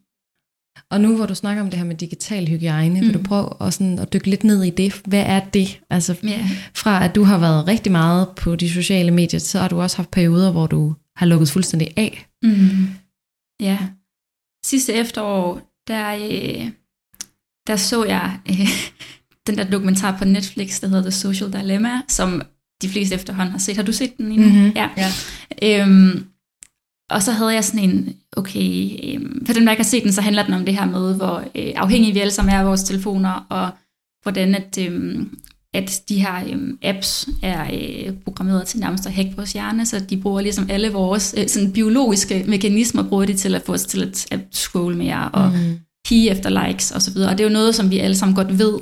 [0.90, 3.06] Og nu hvor du snakker om det her med digital hygiejne, mm.
[3.06, 3.24] vil du Mm.
[3.24, 5.00] prøve at, sådan, at dykke lidt ned i det?
[5.06, 5.80] Hvad er det?
[5.90, 6.48] Altså Ja.
[6.74, 9.96] fra at du har været rigtig meget på de sociale medier, så har du også
[9.96, 12.26] haft perioder, hvor du har lukket fuldstændig af.
[12.42, 12.88] Mm.
[13.60, 13.78] Ja.
[14.64, 16.70] Sidste efterår, der, øh,
[17.66, 18.68] der så jeg øh,
[19.50, 22.42] den der dokumentar på Netflix, der hedder The Social Dilemma, som
[22.82, 23.76] de fleste efterhånden har set.
[23.76, 24.48] Har du set den endnu?
[24.48, 24.72] Mhm.
[24.76, 24.88] Ja.
[24.96, 25.82] Ja.
[25.82, 26.24] Øhm,
[27.10, 30.12] og så havde jeg sådan en, okay, øh, for dem der ikke har set den,
[30.12, 32.66] så handler den om det her med, hvor øh, afhængige vi alle sammen er af
[32.66, 33.70] vores telefoner, og
[34.22, 35.26] hvordan at, øh,
[35.74, 40.00] at de her øh, apps er øh, programmeret til nærmest at hacke vores hjerne, så
[40.10, 43.84] de bruger ligesom alle vores øh, sådan biologiske mekanismer, bruger de til at få os
[43.84, 45.78] til at, at scrolle mere, og mm.
[46.08, 48.58] hige efter likes osv., og, og det er jo noget, som vi alle sammen godt
[48.58, 48.78] ved,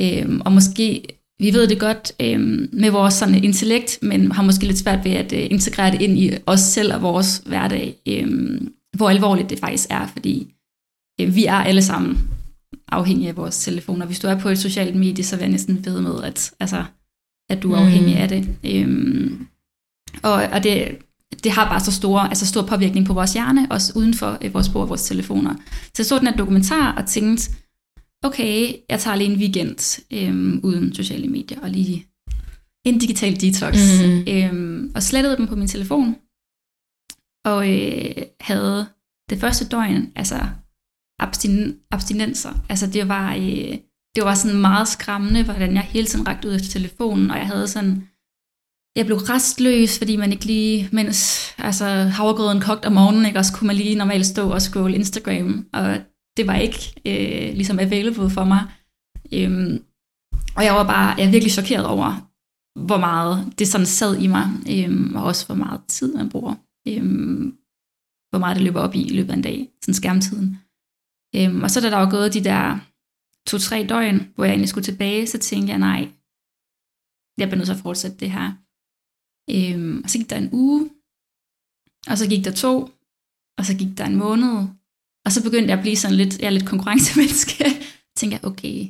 [0.00, 1.02] øh, og måske
[1.40, 2.40] vi ved det godt øh,
[2.72, 6.18] med vores sådan, intellekt, men har måske lidt svært ved at øh, integrere det ind
[6.18, 8.60] i os selv og vores hverdag, øh,
[8.96, 10.54] hvor alvorligt det faktisk er, fordi
[11.20, 12.30] øh, vi er alle sammen
[12.88, 14.06] afhængige af vores telefoner.
[14.06, 16.84] Hvis du er på et socialt medie, så vil jeg næsten ved med, at, altså,
[17.50, 18.22] at du er afhængig mm.
[18.22, 18.48] af det.
[18.64, 19.30] Øh,
[20.22, 20.98] og, og det,
[21.44, 24.54] det har bare så store, altså stor påvirkning på vores hjerne, også uden for øh,
[24.54, 25.54] vores brug af vores telefoner.
[25.80, 27.50] Så jeg så den her dokumentar og tænkte,
[28.24, 32.06] okay, jeg tager lige en weekend øhm, uden sociale medier, og lige
[32.84, 34.24] en digital detox, mm.
[34.28, 36.16] øhm, og slettede dem på min telefon,
[37.44, 38.86] og øh, havde
[39.30, 40.38] det første døgn, altså
[41.22, 43.78] abstin- abstinenser, altså det var, øh,
[44.16, 47.46] det var sådan meget skræmmende, hvordan jeg hele tiden rakte ud efter telefonen, og jeg
[47.46, 48.08] havde sådan,
[48.96, 53.52] jeg blev restløs, fordi man ikke lige, mens altså, havregrøden kogte om morgenen, ikke, også
[53.52, 55.98] kunne man lige normalt stå og scrolle Instagram, og
[56.40, 58.62] det var ikke øh, ligesom available for mig.
[59.36, 59.74] Øhm,
[60.56, 62.10] og jeg var bare jeg er virkelig chokeret over,
[62.88, 66.54] hvor meget det sådan sad i mig, øhm, og også hvor meget tid man bruger.
[66.88, 67.44] Øhm,
[68.30, 70.48] hvor meget det løber op i i løbet af en dag, sådan skærmtiden.
[71.36, 72.64] Øhm, og så da der var gået de der
[73.50, 76.02] to-tre døgn, hvor jeg egentlig skulle tilbage, så tænkte jeg, nej,
[77.38, 78.48] jeg bliver nødt til at fortsætte det her.
[79.54, 80.80] Øhm, og så gik der en uge,
[82.10, 82.74] og så gik der to,
[83.58, 84.54] og så gik der en måned,
[85.26, 87.64] og så begyndte jeg at blive sådan lidt, jeg er lidt konkurrencemenneske.
[88.16, 88.86] tænkte jeg, okay,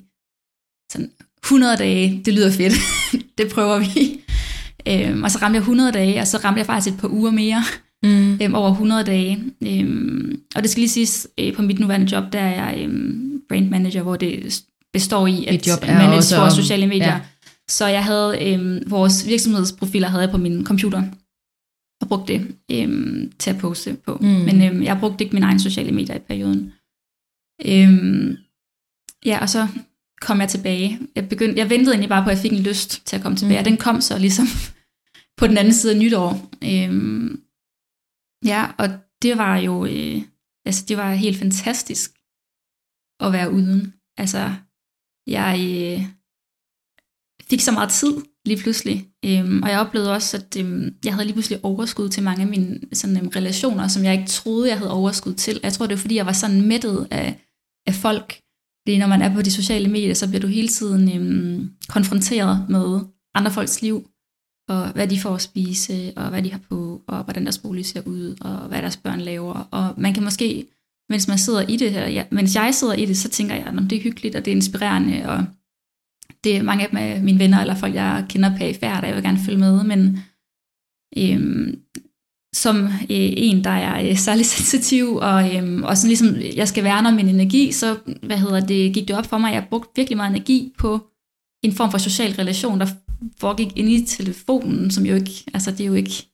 [0.92, 1.10] sådan
[1.44, 2.72] 100 dage, det lyder fedt.
[3.38, 4.20] det prøver vi.
[4.88, 7.30] Øhm, og så ramte jeg 100 dage, og så ramte jeg faktisk et par uger
[7.30, 7.64] mere.
[8.02, 8.38] Mm.
[8.42, 9.44] Øhm, over 100 dage.
[9.62, 13.42] Øhm, og det skal lige siges, øh, på mit nuværende job, der er jeg øhm,
[13.48, 14.62] brand manager, hvor det
[14.92, 17.06] består i at job er manage også vores sociale medier.
[17.06, 17.20] Ja.
[17.68, 21.02] Så jeg havde øhm, vores virksomhedsprofiler havde jeg på min computer
[22.00, 24.14] og brugte det øhm, til at poste på.
[24.20, 24.26] Mm.
[24.26, 26.72] Men øhm, jeg brugte ikke mine egne sociale medier i perioden.
[27.64, 28.36] Øhm,
[29.24, 29.68] ja, og så
[30.20, 30.98] kom jeg tilbage.
[31.14, 33.38] Jeg, begyndte, jeg ventede egentlig bare på, at jeg fik en lyst til at komme
[33.38, 33.60] tilbage, mm.
[33.60, 34.46] og den kom så ligesom
[35.38, 36.50] på den anden side af nytår.
[36.64, 37.42] Øhm,
[38.44, 38.88] ja, og
[39.22, 40.22] det var jo, øh,
[40.64, 42.10] altså det var helt fantastisk
[43.20, 43.94] at være uden.
[44.16, 44.54] Altså,
[45.26, 46.06] jeg øh,
[47.50, 48.12] fik så meget tid
[48.44, 49.09] lige pludselig.
[49.24, 52.48] Øhm, og jeg oplevede også, at øhm, jeg havde lige pludselig overskud til mange af
[52.48, 55.60] mine sådan, øhm, relationer, som jeg ikke troede, jeg havde overskud til.
[55.62, 57.38] Jeg tror, det var fordi, jeg var sådan mættet af,
[57.86, 58.40] af folk.
[58.82, 62.66] Fordi når man er på de sociale medier, så bliver du hele tiden øhm, konfronteret
[62.68, 63.00] med
[63.34, 64.06] andre folks liv,
[64.68, 67.86] og hvad de får at spise, og hvad de har på, og hvordan deres bolig
[67.86, 69.68] ser ud, og hvad deres børn laver.
[69.70, 70.66] Og man kan måske,
[71.10, 73.66] mens man sidder i det her, ja, mens jeg sidder i det, så tænker jeg,
[73.66, 75.44] at det er hyggeligt, og det er inspirerende, og
[76.44, 79.04] det er mange af dem er mine venner, eller folk, jeg kender på i færd,
[79.04, 80.18] jeg vil gerne følge med, men
[81.18, 81.80] øhm,
[82.54, 86.84] som øh, en, der er øh, særlig sensitiv, og, øhm, og sådan ligesom, jeg skal
[86.84, 89.66] værne om min energi, så hvad hedder det, gik det op for mig, at jeg
[89.70, 91.06] brugte virkelig meget energi på
[91.64, 92.86] en form for social relation, der
[93.40, 96.26] foregik inde i telefonen, som jo ikke, altså det er jo ikke,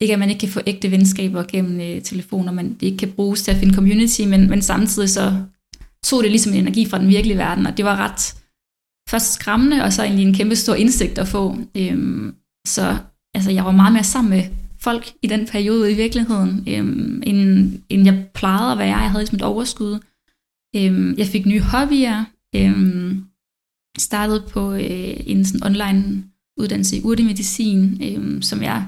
[0.00, 3.12] ikke at man ikke kan få ægte venskaber gennem øh, telefoner, men det ikke kan
[3.12, 5.42] bruges til at finde community, men, men samtidig så
[6.04, 8.41] tog det ligesom en energi fra den virkelige verden, og det var ret,
[9.12, 11.58] først skræmmende, og så egentlig en kæmpe stor indsigt at få.
[11.76, 12.34] Øhm,
[12.66, 12.96] så
[13.34, 14.44] altså, jeg var meget mere sammen med
[14.80, 18.98] folk i den periode i virkeligheden, øhm, end, end jeg plejede at være.
[18.98, 19.98] Jeg havde ligesom et overskud.
[20.76, 22.24] Øhm, jeg fik nye hobbyer.
[22.56, 23.24] Øhm,
[23.98, 26.24] startede på øh, en sådan online
[26.60, 28.86] uddannelse i urtemedicin, øhm, som jeg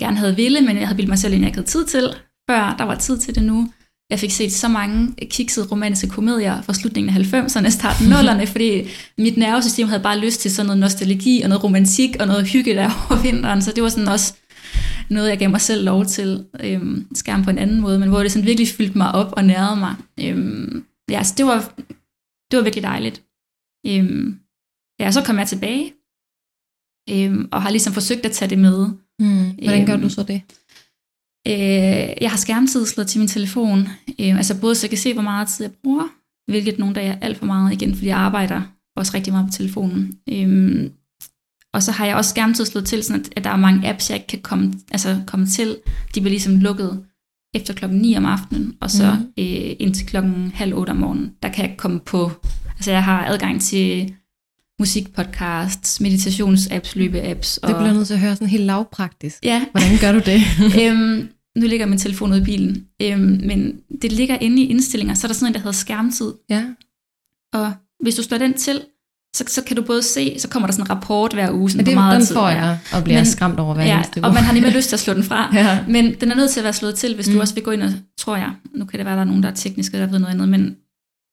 [0.00, 2.14] gerne havde ville, men jeg havde bildt mig selv, at jeg ikke havde tid til,
[2.50, 3.68] før der var tid til det nu.
[4.12, 8.44] Jeg fik set så mange kiksede romantiske komedier fra slutningen af 90'erne, starten af 0'erne,
[8.44, 12.48] fordi mit nervesystem havde bare lyst til sådan noget nostalgi og noget romantik og noget
[12.48, 14.34] hygge der over vinteren, så det var sådan også
[15.10, 18.18] noget, jeg gav mig selv lov til, øhm, skærm på en anden måde, men hvor
[18.18, 19.94] det sådan virkelig fyldte mig op og nærede mig.
[20.20, 21.74] Øhm, ja, så det var,
[22.50, 23.22] det var virkelig dejligt.
[23.86, 24.38] Øhm,
[25.00, 25.92] ja, så kom jeg tilbage,
[27.10, 28.86] øhm, og har ligesom forsøgt at tage det med.
[29.18, 30.42] Mm, hvordan gør øhm, du så det?
[31.48, 33.88] Øh, jeg har skærmtid slået til min telefon,
[34.20, 36.08] øh, altså både så jeg kan se, hvor meget tid jeg bruger,
[36.50, 38.62] hvilket nogle dage er alt for meget igen, fordi jeg arbejder
[38.96, 40.18] også rigtig meget på telefonen.
[40.28, 40.90] Øh,
[41.74, 44.10] og så har jeg også skærmtid slået til, sådan at, at der er mange apps,
[44.10, 45.76] jeg ikke kan komme, altså komme til.
[46.14, 47.04] De bliver ligesom lukket
[47.54, 49.42] efter klokken 9 om aftenen, og så mm.
[49.42, 51.32] øh, indtil klokken halv 8 om morgenen.
[51.42, 52.30] Der kan jeg komme på,
[52.68, 54.14] altså jeg har adgang til
[54.80, 57.56] musikpodcasts, meditationsapps, løbeapps.
[57.56, 57.68] Og...
[57.68, 59.38] Det bliver nødt til at høre sådan helt lavpraktisk.
[59.44, 59.64] Ja.
[59.72, 60.40] Hvordan gør du det?
[60.82, 65.14] øhm, nu ligger min telefon ude i bilen, øhm, men det ligger inde i indstillinger,
[65.14, 66.32] så er der sådan en, der hedder skærmtid.
[66.50, 66.64] Ja.
[67.52, 68.80] Og hvis du slår den til,
[69.36, 71.78] så, så kan du både se, så kommer der sådan en rapport hver uge, sådan
[71.78, 74.20] Men det, meget den tid får jeg, og bliver Men- skræmt over hver Ja, eneste
[74.20, 74.26] uge.
[74.26, 75.50] og man har nemlig lyst til at slå den fra.
[75.56, 75.78] ja.
[75.88, 77.28] Men den er nødt til at være slået til, hvis.
[77.28, 77.34] Mm.
[77.34, 79.42] du også vil gå ind og, tror jeg, nu kan det være, der er nogen,
[79.42, 80.76] der er tekniske, der ved noget andet, men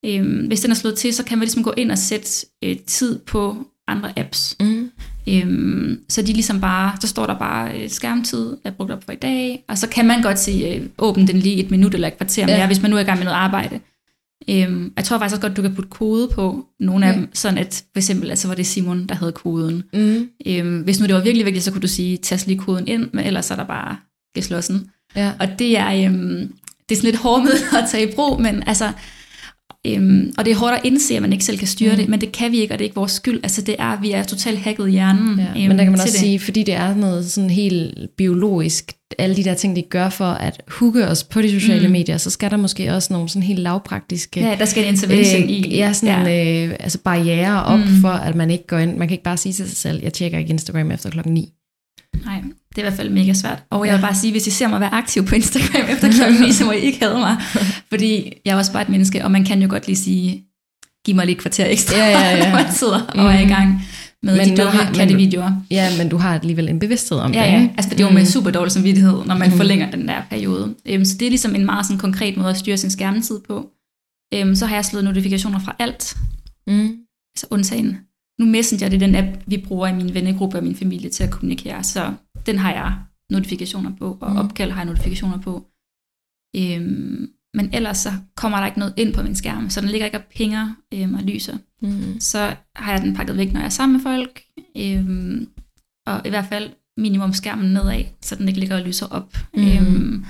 [0.05, 2.77] øhm, hvis den er slået til, så kan man ligesom gå ind og sætte øh,
[2.87, 4.55] tid på andre apps.
[4.59, 4.91] Mm.
[5.29, 9.11] Øhm, så de ligesom bare, så står der bare øh, skærmtid er brugt op for
[9.11, 12.07] i dag, og så kan man godt sige, øh, åbn den lige et minut eller
[12.07, 12.67] et kvarter mere, Ja.
[12.67, 13.79] hvis man nu er i gang med noget arbejde.
[14.49, 17.17] Øhm, jeg tror faktisk også godt, du kan putte kode på nogle af Ja.
[17.17, 19.83] dem, sådan at for eksempel, altså var det Simon, der havde koden.
[19.93, 20.29] Mm.
[20.47, 23.09] Øhm, hvis nu det var virkelig vigtigt, så kunne du sige, tast lige koden ind,
[23.13, 23.97] men ellers er der bare
[24.35, 24.89] geslåssen.
[25.15, 25.31] Ja.
[25.39, 26.53] Og det er, øhm,
[26.89, 27.45] det er sådan lidt hårdt
[27.83, 28.91] at tage i brug, men altså,
[29.87, 31.93] øhm, og det er hårdt at indse, at man ikke selv kan styre mm.
[31.95, 31.99] Mm.
[31.99, 33.39] det, men det kan vi ikke, og det er ikke vores skyld.
[33.43, 35.39] Altså det er, vi er totalt hacket i hjernen.
[35.39, 36.19] Ja, øhm, men der kan man også det.
[36.19, 40.25] sige, fordi det er noget sådan helt biologisk, alle de der ting, de gør for
[40.25, 41.85] at hooke os på de sociale Mm.
[41.85, 41.91] mm.
[41.91, 45.49] medier, så skal der måske også nogle sådan helt lavpraktiske Ja, der skal en intervention
[45.49, 45.67] i.
[45.67, 46.65] øh, ja, sådan ja.
[46.67, 47.85] Øh, altså barriere op Mm.
[47.85, 48.01] mm.
[48.01, 48.97] for, at man ikke går ind.
[48.97, 51.49] Man kan ikke bare sige til sig selv, jeg tjekker ikke Instagram efter klokken 9.
[52.25, 53.63] Nej, det er i hvert fald mega svært.
[53.69, 56.41] Og jeg vil bare sige, hvis I ser mig være aktiv på Instagram efter klokken
[56.41, 57.37] 9, så må I ikke have mig.
[57.89, 60.43] Fordi jeg er også bare et menneske, og man kan jo godt lige sige,
[61.05, 62.49] giv mig lige et kvarter ekstra, Ja, ja, ja.
[62.49, 63.53] når man sidder og er i Mhm.
[63.53, 63.81] gang
[64.23, 65.51] med Men de dumme kattevideoer.
[65.71, 67.73] Ja, men du har alligevel en bevidsthed om Ja, det, ja, ikke?
[67.77, 68.25] altså det er jo med Mm.
[68.25, 69.57] super dårlig samvittighed, når man Mm.
[69.57, 70.75] forlænger den der periode.
[70.85, 73.69] Øhm, så det er ligesom en meget sådan konkret måde at styre sin skærmtid på.
[74.33, 76.17] Øhm, så har jeg slået notifikationer fra alt,
[76.67, 76.89] Mm.
[77.35, 77.97] altså undtagen.
[78.39, 81.23] Nu Messenger, det er den app, vi bruger i min vennegruppe og min familie til
[81.23, 82.13] at kommunikere, så
[82.45, 82.93] den har jeg
[83.31, 84.37] notifikationer på, og Mm.
[84.37, 85.65] opkald har jeg notifikationer på.
[86.55, 90.05] Øhm, men ellers så kommer der ikke noget ind på min skærm, så den ligger
[90.05, 91.57] ikke og pinger øhm, og lyser.
[91.81, 92.19] Mm.
[92.19, 94.41] Så har jeg den pakket væk, når jeg er sammen med folk,
[94.77, 95.47] øhm,
[96.07, 99.37] og i hvert fald minimum skærmen nedad, så den ikke ligger og lyser op.
[99.53, 99.67] Mm.
[99.67, 100.25] Øhm,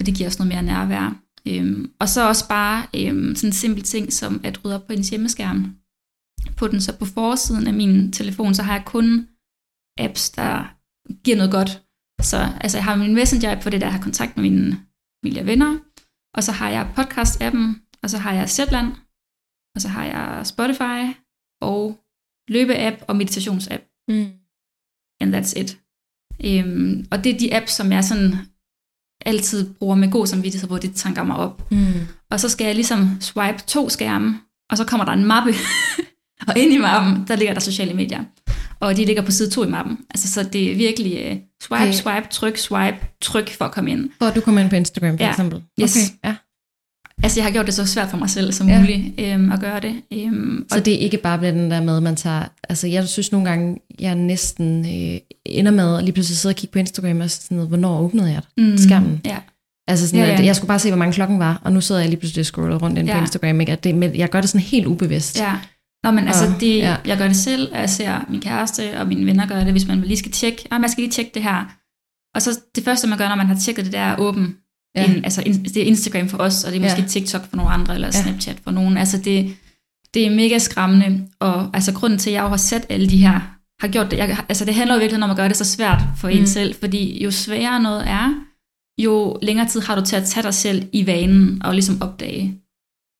[0.00, 1.16] for det giver os noget mere nærvær.
[1.46, 4.92] Øhm, og så også bare øhm, sådan en simpel ting som at rydde op på
[4.92, 5.76] ens hjemmeskærm.
[6.56, 9.28] På den så på forsiden af min telefon, så har jeg kun
[9.98, 10.74] apps, der
[11.24, 11.82] giver noget godt.
[12.22, 14.80] Så altså, jeg har min Messenger-app for det, der har kontakt med mine
[15.24, 15.78] familie og venner.
[16.36, 18.92] Og så har jeg podcast-appen, og så har jeg Zetland,
[19.74, 21.18] og så har jeg Spotify,
[21.62, 21.98] og
[22.48, 24.32] løbe-app og meditations-app Mm.
[25.20, 25.80] and that's it.
[26.44, 28.34] Øhm, og det er de apps, som jeg sådan
[29.26, 31.70] altid bruger med god samvittighed, hvor det tanker mig op.
[31.70, 32.06] Mm.
[32.30, 35.50] Og så skal jeg ligesom swipe to skærme, og så kommer der en mappe,
[36.48, 38.20] og ind i mappen, der ligger der sociale medier.
[38.80, 39.98] Og de ligger på side 2 i mappen.
[40.10, 41.92] Altså, så det er virkelig uh, swipe, Okay.
[41.92, 44.10] swipe, tryk, swipe, tryk for at komme ind.
[44.18, 45.30] For at du kommer ind på Instagram, for Ja.
[45.30, 45.62] eksempel.
[45.82, 45.96] Yes.
[45.96, 46.34] Okay, ja.
[47.22, 48.80] Altså, jeg har gjort det så svært for mig selv som Ja.
[48.80, 49.94] muligt øhm, at gøre det.
[50.12, 52.44] Øhm, Så det er ikke bare den der med, at man tager...
[52.68, 56.56] Altså, jeg synes nogle gange, jeg næsten øh, ender med at lige pludselig sidde og
[56.56, 58.64] kigge på Instagram og sådan noget, hvornår åbnede jeg det?
[58.70, 59.20] mm, skærmen.
[59.24, 59.36] Ja,
[59.88, 60.44] Altså sådan, Ja, ja, ja.
[60.46, 62.46] jeg skulle bare se, hvor mange klokken var, og nu sidder jeg lige pludselig og
[62.46, 63.14] scroller rundt ind ja.
[63.14, 63.60] På Instagram.
[63.60, 63.72] Ikke?
[63.72, 65.40] At det, men jeg gør det sådan helt ubevidst.
[65.40, 65.52] Ja.
[66.04, 66.96] Nå, men altså, Og- det, ja.
[67.06, 69.86] jeg gør det selv, og jeg ser min kæreste og mine venner gøre det, hvis
[69.86, 71.76] man lige skal tjekke, ah, man skal lige tjekke det her.
[72.34, 74.56] Og så det første, man gør, når man har tjekket det, der er åben.
[74.96, 75.02] Ja.
[75.10, 75.20] Ja.
[75.24, 77.06] altså, in, det er Instagram for os, og det er måske Ja.
[77.08, 78.22] TikTok for nogle andre, eller Ja.
[78.22, 78.96] Snapchat for nogen.
[78.96, 79.56] Altså, det,
[80.14, 83.16] det er mega skræmmende, og altså, grunden til, at jeg jo har sat alle de
[83.16, 83.40] her,
[83.80, 86.02] har gjort det, jeg, altså, det handler jo virkelig om at gøre det så svært
[86.16, 86.46] for en Mm.
[86.46, 88.34] selv, fordi jo sværere noget er,
[89.02, 92.58] jo længere tid har du til at tage dig selv i vanen, og ligesom opdage,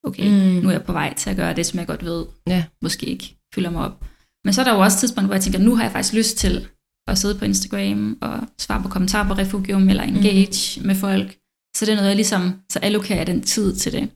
[0.04, 0.62] okay, Mm.
[0.62, 2.64] nu er jeg på vej til at gøre det, som jeg godt ved, Ja.
[2.82, 4.04] måske ikke fylder mig op.
[4.44, 6.36] Men så er der jo også tidspunkt, hvor jeg tænker, nu har jeg faktisk lyst
[6.38, 6.66] til
[7.08, 10.86] at sidde på Instagram og svare på kommentarer på Refugium eller engage mm.
[10.86, 11.36] med folk.
[11.76, 14.08] Så det er noget, jeg ligesom, så allokerer jeg den tid til det.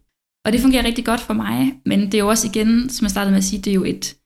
[0.46, 3.10] Og det fungerer rigtig godt for mig, men det er jo også igen, som jeg
[3.10, 4.16] startede med at sige, det er jo et,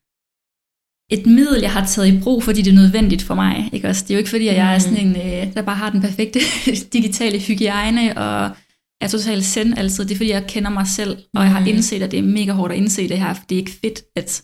[1.10, 3.70] et middel, jeg har taget i brug, fordi det er nødvendigt for mig.
[3.72, 4.02] Ikke også?
[4.04, 6.00] Det er jo ikke fordi, at jeg er sådan en, øh, der bare har den
[6.00, 6.40] perfekte
[6.92, 8.50] digitale hygiejne og
[9.00, 10.04] er totalt send altid.
[10.04, 11.68] Det er fordi, jeg kender mig selv, og jeg har Mhm.
[11.68, 14.02] indset, at det er mega hårdt at indse det her, for det er ikke fedt
[14.16, 14.42] at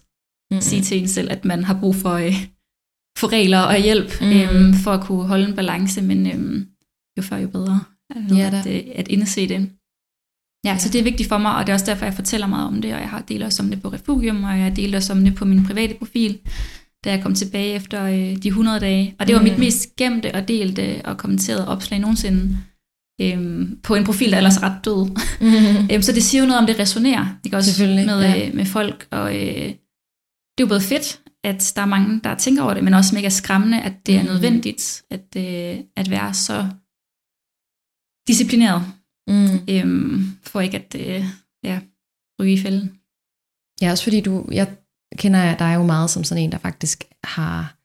[0.50, 0.60] Mm.
[0.60, 2.34] sige til en selv, at man har brug for, øh,
[3.18, 4.26] for regler og hjælp Mm.
[4.26, 4.32] mm.
[4.32, 6.66] øhm, for at kunne holde en balance, men øhm,
[7.18, 7.80] jo før jo bedre
[8.30, 8.58] Ja da.
[8.58, 9.70] at, øh, at indse det.
[10.64, 12.46] Ja, ja, så det er vigtigt for mig, og det er også derfor, jeg fortæller
[12.46, 14.70] meget om det, og jeg har delt også om det på Refugium, og jeg har
[14.70, 16.38] delt også om det på min private profil,
[17.04, 19.14] da jeg kom tilbage efter øh, de 100 dage.
[19.18, 19.48] Og det var Mm.
[19.48, 22.58] mit mest gemte og delte og kommenterede opslag nogensinde
[23.20, 25.06] øhm, på en profil, der ellers er ret død.
[25.40, 25.88] Mm.
[25.92, 28.48] Øhm, så det siger jo noget om, det resonerer ikke også med, ja.
[28.48, 29.08] øh, med folk.
[29.10, 29.64] Og øh,
[30.54, 33.14] det er jo både fedt, at der er mange, der tænker over det, men også
[33.14, 34.28] mega skræmmende, at det er Mhm.
[34.32, 36.68] nødvendigt at, øh, at være så
[38.28, 38.82] disciplineret,
[39.28, 39.58] Mm.
[39.70, 41.24] øhm, for ikke at øh,
[41.64, 41.80] ja,
[42.40, 42.88] ryge i fælden.
[43.82, 44.76] Ja, også fordi du, jeg
[45.16, 47.76] kender dig jo meget som sådan en, der faktisk har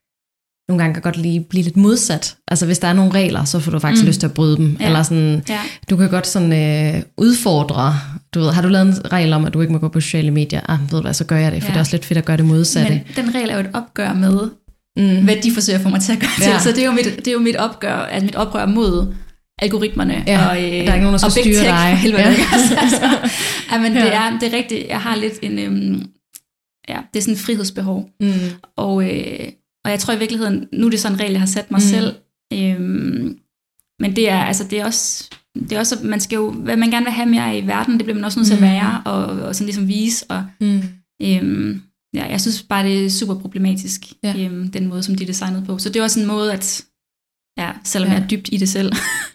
[0.71, 2.35] nogle gange kan godt lige blive lidt modsat.
[2.47, 4.07] Altså hvis der er nogle regler, så får du faktisk mm.
[4.07, 4.77] lyst til at bryde dem.
[4.79, 4.85] Ja.
[4.85, 5.59] Eller sådan, Ja.
[5.89, 7.95] du kan godt sådan øh, udfordre,
[8.33, 10.31] du ved, har du lavet en regel om, at du ikke må gå på sociale
[10.31, 10.61] medier?
[10.69, 11.71] Ah, ved du hvad, så gør jeg det, for Ja.
[11.73, 12.93] det er også lidt fedt at gøre det modsatte.
[13.15, 14.49] Men den regel er jo et opgør med,
[14.97, 15.23] mm.
[15.23, 16.51] hvad de forsøger at få mig til at gøre Ja.
[16.53, 16.61] til.
[16.61, 19.13] Så det er jo mit, det er jo mit opgør, altså mit oprør mod
[19.59, 20.23] algoritmerne.
[20.27, 21.89] Ja, og, øh, der er ikke nogen, der og big styre tech, dig.
[21.91, 22.27] for helvede, Ja.
[22.53, 23.29] altså, altså,
[23.71, 24.87] ja, men det, er, det er rigtigt.
[24.89, 25.59] Jeg har lidt en...
[25.59, 26.03] Øhm,
[26.89, 28.09] ja, det er sådan et frihedsbehov.
[28.19, 28.31] Mm.
[28.77, 29.39] Og, øh,
[29.85, 31.77] og jeg tror i virkeligheden, nu er det sådan en regel, jeg har sat mig
[31.77, 31.87] Mm.
[31.87, 32.15] selv.
[32.53, 33.37] Øhm,
[33.99, 36.91] men det er, altså, det er også, det er også, man skal jo, hvad man
[36.91, 38.65] gerne vil have mere i verden, det bliver man også nødt til at Mm.
[38.67, 40.81] være, og, og sådan ligesom vise, og Mm.
[41.21, 41.81] øhm,
[42.13, 44.33] ja, jeg synes bare, det er super problematisk, Ja.
[44.39, 45.77] øhm, den måde, som de er designet på.
[45.77, 46.85] Så det er også en måde, at,
[47.57, 48.15] ja, selvom ja.
[48.15, 48.93] jeg er dybt i det selv,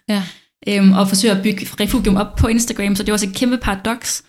[0.08, 0.22] Ja.
[0.68, 3.56] øhm, og forsøger at bygge refugium op på Instagram, så det er også et kæmpe
[3.58, 4.22] paradoks,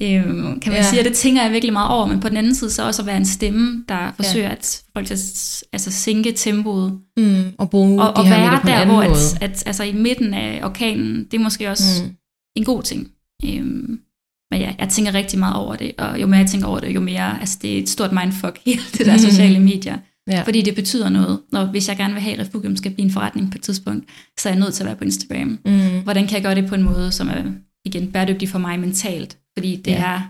[0.00, 0.76] øhm, kan man Ja.
[0.76, 0.82] ja.
[0.90, 3.02] sige, og det tænker jeg virkelig meget over, men på den anden side så også
[3.02, 7.42] at være en stemme, der forsøger at folk til at altså, sænke tempoet, Mm.
[7.58, 9.06] Og bruge og, de og her være på der, hvor måde.
[9.06, 12.08] at, at, altså i midten af orkanen, det er måske også Mm.
[12.08, 12.14] mm.
[12.56, 13.08] en god ting.
[13.44, 13.98] Øhm,
[14.50, 16.94] men ja, jeg tænker rigtig meget over det, og jo mere jeg tænker over det,
[16.94, 19.18] jo mere, altså det er et stort mindfuck, hele det der Mm.
[19.18, 19.98] sociale medier.
[20.30, 20.42] Ja.
[20.42, 23.10] Fordi det betyder noget, når hvis jeg gerne vil have, at Refugium skal blive en
[23.12, 24.04] forretning på et tidspunkt,
[24.38, 25.58] så er jeg nødt til at være på Instagram.
[25.64, 26.02] Mm.
[26.04, 27.42] Hvordan kan jeg gøre det på en måde, som er
[27.86, 29.38] igen bæredygtig for mig mentalt?
[29.58, 29.96] Fordi det Ja.
[30.04, 30.20] er,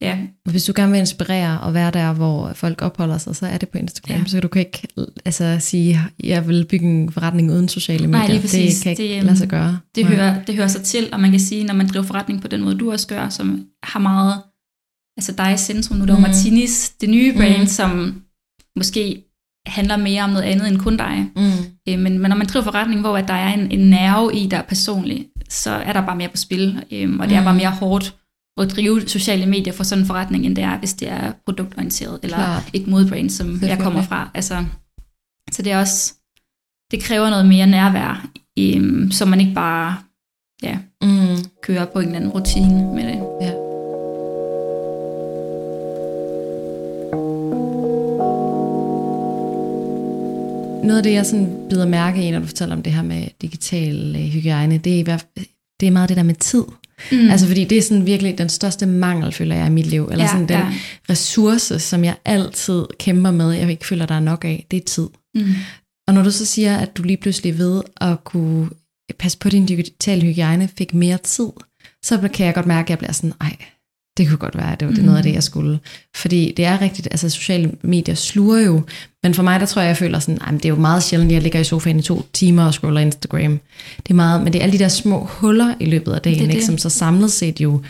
[0.00, 3.46] ja, Og hvis du gerne vil inspirere og være der, hvor folk opholder sig, så
[3.46, 4.18] er det på Instagram.
[4.18, 4.24] Ja.
[4.26, 4.88] Så du kan ikke
[5.24, 8.18] altså, sige, jeg vil bygge en forretning uden sociale medier.
[8.18, 8.74] Nej, lige præcis.
[8.74, 9.78] Det kan ikke Det, det, øhm, lade sig gøre.
[9.94, 10.14] det, Nej.
[10.14, 12.62] hører, det hører sig til, og man kan sige, når man driver forretning på den
[12.62, 14.34] måde, du også gør, som har meget,
[15.16, 16.22] altså dig i centrum, nu er det jo Mm.
[16.22, 17.66] Martinis, det nye brand, Mm.
[17.66, 18.22] som
[18.76, 19.24] måske
[19.66, 21.26] handler mere om noget andet end kun dig.
[21.36, 21.42] Mm.
[21.88, 24.46] Øh, men, men når man driver forretning, hvor at der er en, en nerve i,
[24.46, 27.44] der er personlig, så er der bare mere på spil, øhm, og det er Mm.
[27.44, 28.14] bare mere hårdt
[28.60, 32.18] at drive sociale medier for sådan en forretning, end det er, hvis det er produktorienteret,
[32.22, 32.70] eller Klart.
[32.72, 34.30] et modebrand, som jeg kommer fra.
[34.34, 34.64] Altså,
[35.52, 36.14] så det er også,
[36.90, 38.26] det kræver noget mere nærvær,
[38.58, 39.96] øhm, så man ikke bare
[40.62, 41.36] ja, Mm.
[41.62, 43.22] kører på en eller anden rutine med det.
[43.40, 43.52] Ja.
[50.88, 53.28] Noget af det, jeg sådan bider mærke i, når du fortæller om det her med
[53.42, 55.46] digital øh, hygiejne, det er, i hvert fald-
[55.80, 56.64] det er meget det der med tid.
[57.12, 57.30] Mm.
[57.30, 60.08] Altså fordi det er sådan virkelig den største mangel, føler jeg, i mit liv.
[60.12, 60.72] Eller Ja, sådan den ja.
[61.10, 64.80] ressource, som jeg altid kæmper med, jeg ikke føler, der er nok af, det er
[64.84, 65.08] tid.
[65.34, 65.44] Mm.
[66.08, 68.68] Og når du så siger, at du lige pludselig ved at kunne
[69.18, 71.48] passe på din digital hygiejne, fik mere tid,
[72.04, 73.56] så kan jeg godt mærke, at jeg bliver sådan, ej,
[74.18, 75.06] det kunne godt være, at det var det Mm.
[75.06, 75.78] noget af det, jeg skulle.
[76.16, 78.82] Fordi det er rigtigt, altså sociale medier sluger jo,
[79.22, 81.30] men for mig, der tror jeg, jeg føler sådan, men det er jo meget sjældent,
[81.30, 83.60] at jeg ligger i sofaen i to timer og scroller Instagram.
[84.02, 86.38] Det er meget, men det er alle de der små huller i løbet af dagen,
[86.38, 86.66] Det er ikke, det.
[86.66, 87.80] som så samlet set jo,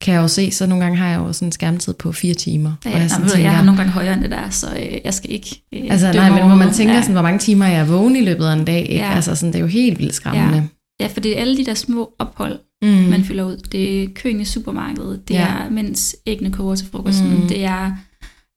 [0.00, 2.34] kan jeg jo se, så nogle gange har jeg jo sådan en skærmtid på fire
[2.34, 2.72] timer.
[2.84, 4.98] Ja, jeg, sådan jeg, jeg tænker- har nogle gange højere end det der, så øh,
[5.04, 7.00] jeg skal ikke øh, Altså nej, men hvor man tænker ja.
[7.00, 8.94] sådan, hvor mange timer jeg er vågen i løbet af en dag, ikke?
[8.94, 9.12] Ja.
[9.14, 10.56] Altså sådan, det er jo helt vildt skræmmende.
[10.58, 10.62] Ja,
[11.08, 12.88] for det er alle de der små ophold, Mm.
[12.88, 13.56] man fylder ud.
[13.56, 15.40] Det er køen i supermarkedet, det Ja.
[15.40, 15.64] ja.
[15.64, 17.48] er mens æggene koger til frokosten, Mm.
[17.48, 17.92] det er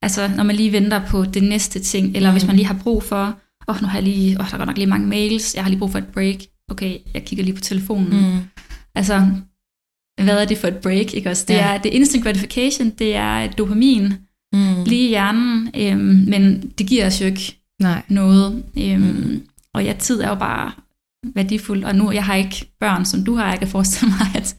[0.01, 2.33] altså når man lige venter på det næste ting, eller mm.
[2.33, 3.23] hvis man lige har brug for,
[3.67, 5.55] åh oh, nu har jeg lige, åh oh, der er godt nok lige mange mails,
[5.55, 6.35] jeg har lige brug for et break,
[6.71, 8.09] okay, jeg kigger lige på telefonen.
[8.33, 8.37] Mm.
[8.95, 9.27] Altså,
[10.23, 11.45] hvad er det for et break, ikke også?
[11.47, 11.73] Det, Ja.
[11.73, 14.13] er, det er instant gratification, det er dopamin,
[14.53, 14.83] Mm.
[14.85, 18.01] lige i hjernen, øhm, men det giver os jo ikke Nej.
[18.09, 18.63] noget.
[18.77, 19.41] Øhm, mm.
[19.73, 20.71] Og ja, tid er jo bare
[21.35, 24.55] værdifuld, og nu, jeg har ikke børn, som du har, jeg kan forestille mig, at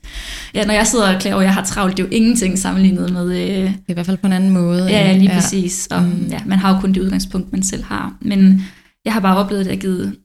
[0.55, 3.13] ja, når jeg sidder og klager over, jeg har travlt, det er jo ingenting sammenlignet
[3.13, 4.85] med, øh, Det i hvert fald på en anden måde.
[4.87, 6.27] ja, ja, lige præcis, og Mm.
[6.31, 8.63] ja, man har jo kun det udgangspunkt, man selv har, men
[9.05, 10.17] jeg har bare oplevet, at det har givet,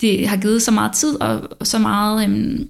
[0.00, 2.68] det har givet så meget tid, og, og så meget øhm,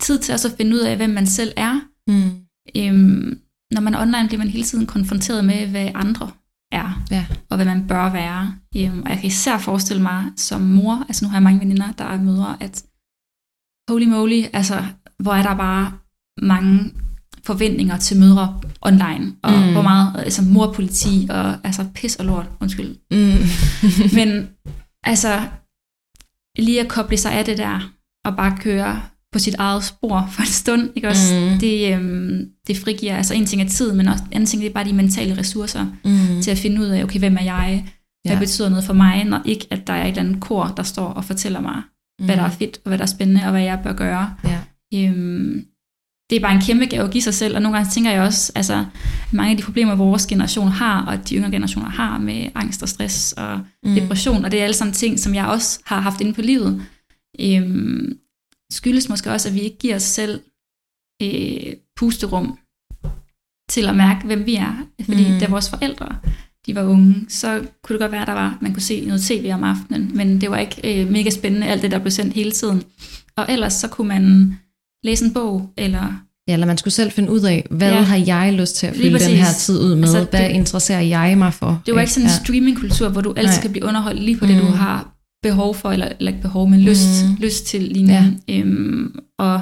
[0.00, 1.80] tid til at så finde ud af, hvem man selv er.
[2.08, 2.30] Mm.
[2.76, 3.38] Øhm,
[3.70, 6.30] når man er online, bliver man hele tiden konfronteret med, hvad andre
[6.72, 7.24] er, Ja.
[7.54, 8.54] Og hvad man bør være.
[8.76, 11.92] Øhm, og jeg kan især forestille mig som mor, altså nu har jeg mange veninder,
[11.98, 12.84] der er mødre, at
[13.90, 14.84] holy moly, altså
[15.18, 15.92] hvor er der bare
[16.42, 16.92] mange
[17.44, 19.72] forventninger til mødre online, og Mm.
[19.72, 22.96] hvor meget altså morpoliti, og altså pis og lort, undskyld.
[23.10, 23.44] Mm.
[24.18, 24.48] Men
[25.04, 25.48] altså,
[26.58, 27.90] lige at koble sig af det der,
[28.24, 29.02] og bare køre
[29.34, 31.34] på sit eget spor for en stund, ikke også?
[31.52, 31.58] Mm.
[31.58, 34.72] Det, øhm, det frigiver, altså en ting er tid, men også anden ting det er
[34.74, 36.42] bare de mentale ressourcer, Mm.
[36.42, 37.84] til at finde ud af, okay, hvem er jeg?
[38.26, 38.38] Hvad Ja.
[38.38, 41.06] betyder noget for mig, når ikke, at der er et eller andet kor, der står
[41.06, 41.76] og fortæller mig,
[42.20, 42.24] mm.
[42.24, 44.34] hvad der er fedt, og hvad der er spændende, og hvad jeg bør gøre.
[44.44, 44.58] Ja.
[44.94, 45.64] Øhm,
[46.30, 48.22] det er bare en kæmpe gave at give sig selv, og nogle gange tænker jeg
[48.22, 48.84] også, altså
[49.32, 52.88] mange af de problemer, vores generation har, og de yngre generationer har med angst og
[52.88, 53.94] stress og Mm.
[53.94, 56.82] depression, og det er alle sammen ting, som jeg også har haft inde på livet,
[57.40, 58.12] øhm,
[58.74, 60.40] skyldes måske også, at vi ikke giver os selv
[61.22, 62.58] øh, pusterum
[63.70, 64.86] til at mærke, hvem vi er.
[65.04, 65.38] Fordi Mm.
[65.40, 66.08] da vores forældre
[66.66, 69.22] de var unge, så kunne det godt være, at der var, man kunne se noget
[69.22, 72.34] tv om aftenen, men det var ikke øh, mega spændende, alt det, der blev sendt
[72.34, 72.82] hele tiden.
[73.36, 74.54] Og ellers så kunne man
[75.02, 78.00] læse en bog, eller Ja, eller man skulle selv finde ud af, hvad ja.
[78.00, 80.02] Har jeg lyst til at fylde den her tid ud med?
[80.02, 81.82] Altså, Altså, hvad det- interesserer jeg mig for?
[81.86, 82.44] det var ikke sådan en ja.
[82.44, 83.54] streamingkultur, hvor du altid Nej.
[83.60, 84.72] skal blive underholdt lige på det, du Mm.
[84.72, 85.13] har
[85.48, 87.34] behov for, eller, eller ikke behov, men lyst, Mm.
[87.40, 88.12] lyst til lige nu.
[88.12, 88.24] Ja.
[88.50, 89.60] Øhm, og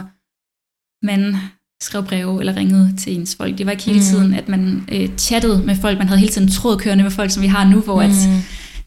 [1.02, 1.36] man
[1.82, 3.58] skrev breve eller ringede til ens folk.
[3.58, 4.04] Det var ikke hele Mm.
[4.04, 5.98] tiden, at man øh, chattede med folk.
[5.98, 8.10] Man havde hele tiden tråd kørende med folk, som vi har nu, hvor mm.
[8.10, 8.40] at Mm.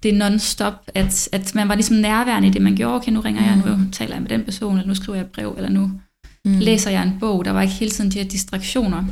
[0.03, 2.95] det er non-stop, at, at man var ligesom nærværende i det, man gjorde.
[2.95, 3.71] Okay, nu ringer jeg, Mm.
[3.71, 5.91] nu taler jeg med den person, eller nu skriver jeg et brev, eller nu
[6.45, 6.57] Mm.
[6.59, 7.45] læser jeg en bog.
[7.45, 9.03] Der var ikke hele tiden de her distraktioner.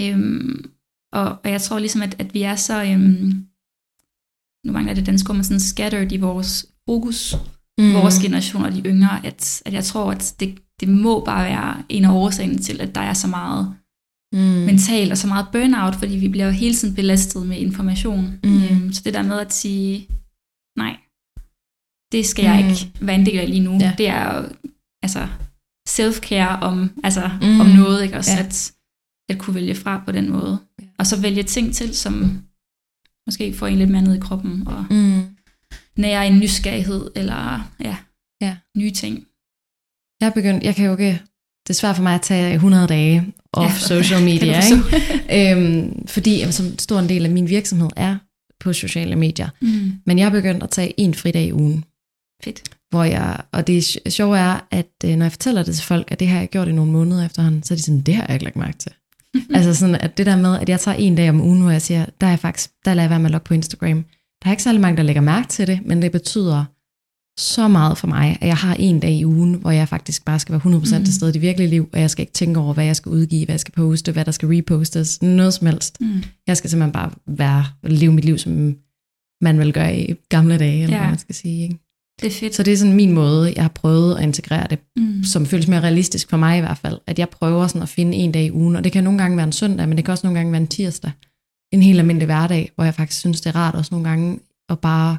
[0.00, 0.64] Øhm,
[1.12, 3.44] og, og jeg tror ligesom, at, at vi er så, øhm,
[4.66, 7.36] nu mangler det danske ord, men sådan scattered i vores fokus,
[7.78, 7.94] mm.
[7.94, 11.82] vores generation og de yngre, at, at jeg tror, at det, det må bare være
[11.88, 13.74] en af årsagerne til, at der er så meget
[14.32, 14.38] mm.
[14.40, 18.38] mentalt og så meget burnout, fordi vi bliver jo hele tiden belastet med information.
[18.44, 18.62] Mm.
[18.62, 20.08] Øhm, så det der med at sige,
[20.78, 20.96] nej,
[22.12, 22.68] det skal jeg Mm.
[22.70, 23.78] ikke være en del af lige nu.
[23.80, 23.94] Ja.
[23.98, 24.48] Det er jo,
[25.02, 25.28] altså
[25.88, 27.48] self-care om, altså, Mm.
[27.48, 27.60] mm.
[27.60, 28.30] om noget, ikke også?
[28.32, 28.38] Ja.
[28.44, 28.72] At,
[29.28, 30.58] at kunne vælge fra på den måde.
[30.98, 32.42] Og så vælge ting til, som
[33.26, 35.22] måske får en lidt mere ned i kroppen, og Mm.
[35.96, 37.96] Nære en nysgerrighed, eller ja,
[38.40, 38.56] Ja.
[38.76, 39.24] nye ting.
[40.20, 41.20] Jeg er begyndt, jeg kan jo ikke,
[41.66, 45.52] det er svært for mig at tage 100 dage off Ja, social media, ikke?
[45.56, 48.16] øhm, fordi jamen, som stor en del af min virksomhed er
[48.60, 49.48] på sociale medier.
[49.60, 49.92] mm.
[50.06, 51.84] Men jeg er begyndt at tage en fridag i ugen.
[52.44, 52.62] Fedt.
[52.90, 56.10] Hvor jeg, og det sj- sjove er, at øh, når jeg fortæller det til folk,
[56.10, 58.24] at det har jeg gjort i nogle måneder efterhånden, så er de sådan, det har
[58.26, 58.92] jeg ikke lagt mærke til.
[59.56, 61.82] altså sådan, at det der med, at jeg tager en dag om ugen, hvor jeg
[61.82, 64.04] siger, der er jeg faktisk, der lader jeg være med at logge på Instagram.
[64.44, 66.64] Der er ikke særlig mange, der lægger mærke til det, men det betyder
[67.40, 70.38] så meget for mig, at jeg har en dag i ugen, hvor jeg faktisk bare
[70.38, 71.04] skal være 100% Mhm.
[71.04, 73.12] til stede i det virkelige liv, og jeg skal ikke tænke over, hvad jeg skal
[73.12, 76.00] udgive, hvad jeg skal poste, hvad der skal repostes, noget som helst.
[76.00, 76.22] Mm.
[76.46, 78.76] Jeg skal simpelthen bare være, leve mit liv, som
[79.40, 81.00] man vil gøre i gamle dage, eller Ja.
[81.02, 81.62] hvad man skal sige.
[81.62, 81.78] Ikke?
[82.20, 82.54] Det er fedt.
[82.54, 85.24] Så det er sådan min måde, jeg har prøvet at integrere det, mm.
[85.24, 88.16] som føles mere realistisk for mig i hvert fald, at jeg prøver sådan at finde
[88.16, 90.12] en dag i ugen, og det kan nogle gange være en søndag, men det kan
[90.12, 91.10] også nogle gange være en tirsdag.
[91.74, 94.78] En helt almindelig hverdag, hvor jeg faktisk synes, det er rart også nogle gange at
[94.78, 95.18] bare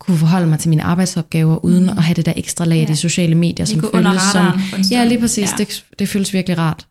[0.00, 1.88] kunne forholde mig til mine arbejdsopgaver, uden Mm.
[1.88, 2.88] at have det der ekstra lag af Ja.
[2.92, 4.46] de sociale medier, som føles som...
[4.90, 5.50] Ja, lige præcis.
[5.50, 5.56] Ja.
[5.58, 6.88] Det, det føles virkelig rart,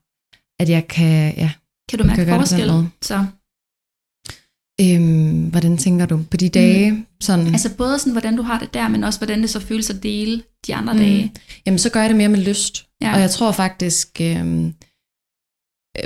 [0.59, 1.35] at jeg kan...
[1.37, 1.51] Ja,
[1.89, 2.87] Kan du mærke kan forskel?
[3.01, 3.25] Så,
[4.81, 6.23] øhm, hvordan tænker du?
[6.31, 7.05] På de dage, mm.
[7.21, 7.47] sådan...
[7.47, 10.03] altså både sådan, hvordan du har det der, men også hvordan det så føles at
[10.03, 10.99] dele de andre Mm.
[10.99, 11.33] dage.
[11.65, 12.85] Jamen, så gør jeg det mere med lyst.
[13.01, 13.13] Ja.
[13.13, 14.73] Og jeg tror faktisk, øhm,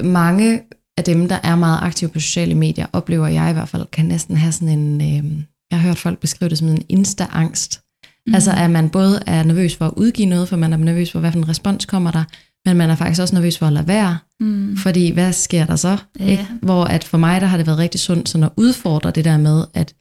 [0.04, 0.62] mange
[0.98, 4.06] af dem, der er meget aktive på sociale medier, oplever jeg i hvert fald, kan
[4.06, 5.02] næsten have sådan en...
[5.18, 7.82] Øhm, jeg har hørt folk beskrive det som en insta-angst.
[8.28, 8.36] Mm.
[8.36, 11.20] Altså, at man både er nervøs for at udgive noget, for man er nervøs for,
[11.20, 12.24] hvad for en respons kommer der,
[12.66, 14.78] men man er faktisk også nervøs for at lade være, mm.
[14.78, 15.98] fordi hvad sker der så?
[16.20, 16.26] Ja.
[16.26, 16.48] Ikke?
[16.62, 19.38] Hvor at for mig, der har det været rigtig sundt sådan at udfordre det der
[19.38, 19.96] med, at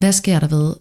[0.00, 0.74] hvad sker der ved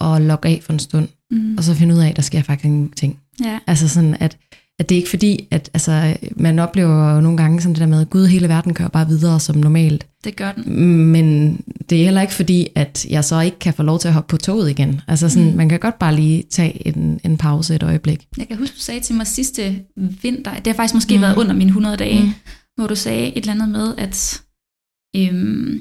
[0.00, 1.56] at logge af for en stund, Mm.
[1.58, 3.18] og så finde ud af, at der sker faktisk ingenting.
[3.44, 3.58] Ja.
[3.66, 4.36] Altså sådan, at,
[4.78, 7.86] at det er ikke fordi, at altså, man oplever jo nogle gange sådan det der
[7.86, 10.06] med, at gud, hele verden kører bare videre som normalt.
[10.24, 10.80] Det gør den.
[11.12, 11.56] Men
[11.90, 14.30] det er heller ikke fordi, at jeg så ikke kan få lov til at hoppe
[14.30, 15.00] på toget igen.
[15.08, 15.56] Altså sådan, Mm.
[15.56, 18.26] man kan godt bare lige tage en, en pause et øjeblik.
[18.38, 19.76] Jeg kan huske, du sagde til mig sidste
[20.22, 21.22] vinter, det har faktisk måske mm.
[21.22, 22.22] Været under mine 100 dage.
[22.22, 22.32] Mm.
[22.76, 24.40] hvor du sagde et eller andet med, at
[25.16, 25.80] øhm,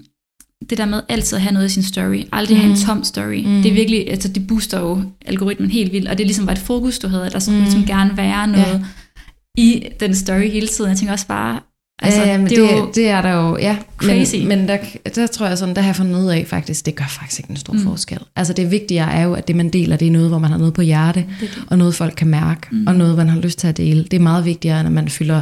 [0.70, 2.62] det der med altid at have noget i sin story, aldrig mm.
[2.62, 2.86] have en Mm.
[2.86, 3.62] tom story, mm.
[3.62, 6.58] Det er virkelig, altså det booster jo algoritmen helt vildt, og det ligesom var et
[6.60, 7.64] fokus, du havde, at der skulle mm.
[7.64, 9.62] Ligesom gerne være noget ja.
[9.62, 10.90] i den story hele tiden.
[10.90, 11.60] Jeg tænker også bare,
[12.02, 13.78] altså Altså, det det, er det, jo, det er der jo, ja.
[13.98, 14.36] crazy.
[14.36, 14.78] Men, men der,
[15.16, 17.52] der tror jeg sådan, der har jeg fundet ud af faktisk, det gør faktisk ikke
[17.52, 17.80] en stor Mm.
[17.80, 18.20] forskel.
[18.36, 20.58] Altså det vigtige er jo, at det man deler, det er noget, hvor man har
[20.58, 21.64] noget på hjerte, det, er det.
[21.68, 22.78] og noget folk kan mærke, Mm.
[22.78, 22.88] mm.
[22.88, 24.04] og noget man har lyst til at dele.
[24.04, 25.42] Det er meget vigtigere, når man fylder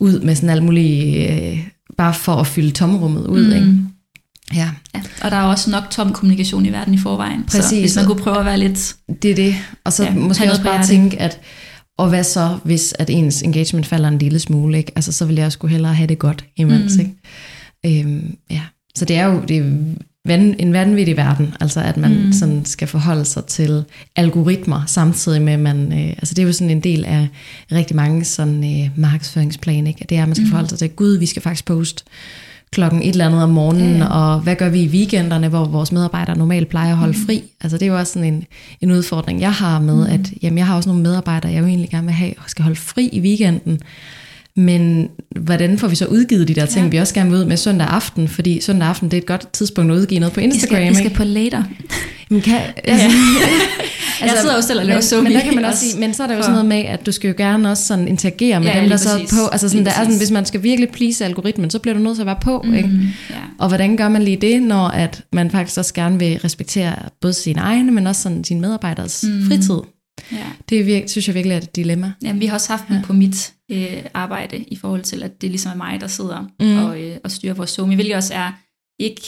[0.00, 1.58] ud med sådan alt muligt, øh,
[1.96, 3.46] bare for at fylde tomrummet ud.
[3.46, 3.52] Mm.
[3.52, 3.72] Ikke?
[4.54, 5.02] Ja, Ja.
[5.22, 7.80] Og der er også nok tom kommunikation i verden i forvejen, så Præcis.
[7.80, 9.54] hvis man kunne prøve at være lidt, det er det.
[9.84, 10.88] Og så Ja, måske også bare hjertet.
[10.90, 11.40] tænke, at
[11.98, 14.92] og hvad så, hvis at ens engagement falder en lille smule, ikke?
[14.96, 17.00] Altså, så vil jeg sgu hellere have det godt imens, Mm.
[17.00, 18.00] ikke?
[18.02, 18.60] Øhm, ja.
[18.96, 22.32] Så det er jo det er en vanvittig verden, altså at man Mm.
[22.32, 23.84] sådan skal forholde sig til
[24.16, 27.28] algoritmer, samtidig med, at man, øh, altså det er jo sådan en del af
[27.72, 30.06] rigtig mange sådan øh, markedsføringsplan, ikke?
[30.08, 30.50] Det er, at man skal mm.
[30.50, 32.04] forholde sig til, gud, vi skal faktisk poste
[32.72, 35.92] klokken et eller andet om morgenen, Ja, og hvad gør vi i weekenderne, hvor vores
[35.92, 37.42] medarbejdere normalt plejer at holde fri?
[37.60, 38.44] Altså det er jo også sådan en,
[38.80, 40.00] en udfordring, jeg har med, Mm.
[40.00, 40.06] mm.
[40.14, 42.62] at jamen, jeg har også nogle medarbejdere, jeg jo egentlig gerne vil have, og skal
[42.62, 43.80] holde fri i weekenden.
[44.56, 45.08] Men
[45.40, 46.82] hvordan får vi så udgivet de der ting, Ja.
[46.84, 46.88] ja.
[46.90, 48.28] vi også gerne vil ud med søndag aften?
[48.28, 50.76] Fordi søndag aften, det er et godt tidspunkt at udgive noget på Instagram.
[50.76, 51.62] skal, I skal på later.
[52.30, 52.54] Men, kan,
[52.84, 53.06] altså,
[54.20, 56.22] jeg sidder jo selv og laver men, men der kan man også sige, men så
[56.22, 58.68] er der jo sådan noget med, at du skal jo gerne også sådan interagere med
[58.68, 59.30] Ja, dem, der så præcis.
[59.30, 59.46] på.
[59.52, 62.14] Altså sådan, der er sådan, hvis man skal virkelig please algoritmen, så bliver du nødt
[62.16, 62.62] til at være på.
[62.64, 62.74] Mm.
[62.74, 62.90] Ikke?
[63.30, 63.34] Ja.
[63.58, 67.32] Og hvordan gør man lige det, når at man faktisk også gerne vil respektere både
[67.32, 69.48] sine egne, men også sådan sine medarbejderes mm.
[69.48, 69.95] fritid?
[70.32, 70.46] Ja.
[70.68, 72.12] Det virkelig, synes jeg virkelig er et dilemma.
[72.22, 75.50] Jamen, vi har også haft den på mit øh, arbejde, i forhold til, at det
[75.50, 76.84] ligesom er mig, der sidder mm.
[76.84, 78.52] og, øh, og styrer vores Zoom, hvilket også er
[78.98, 79.22] ikke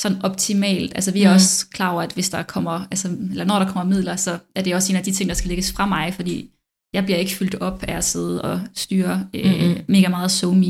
[0.00, 0.92] sådan optimalt.
[0.94, 1.34] Altså, vi er mm.
[1.34, 4.62] også klar over, at hvis der kommer, altså, eller når der kommer midler, så er
[4.62, 6.50] det også en af de ting, der skal lægges fra mig, fordi
[6.94, 9.78] jeg bliver ikke fyldt op af at sidde og styre øh, Mm-mm.
[9.88, 10.64] mega meget Zoom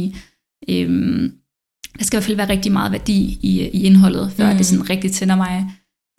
[0.68, 1.32] Øhm,
[1.98, 4.50] der skal i hvert fald være rigtig meget værdi i, i indholdet, før Mm.
[4.50, 4.56] mm.
[4.56, 5.66] det sådan rigtig tænder mig.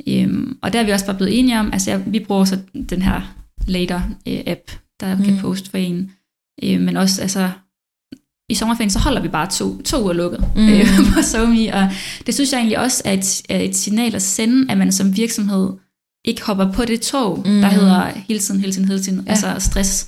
[0.08, 2.60] Øhm, og der er vi også bare blevet enige om, altså jeg, vi bruger så
[2.90, 3.22] den her
[3.68, 5.40] Later-app, der kan Mm.
[5.40, 6.12] poste for en.
[6.64, 7.50] Øh, men også, altså,
[8.50, 10.70] i sommerferien, så holder vi bare to, to uger lukket Mm.
[10.70, 10.86] øh,
[11.16, 11.90] på SoMe, og
[12.26, 15.16] det synes jeg egentlig også er et, er et signal at sende, at man som
[15.18, 15.70] virksomhed
[16.26, 17.44] ikke hopper på det tog, Mm.
[17.44, 19.24] der hedder hele tiden, hele tiden, hele tiden, Ja.
[19.26, 19.30] ja.
[19.32, 20.08] altså stress.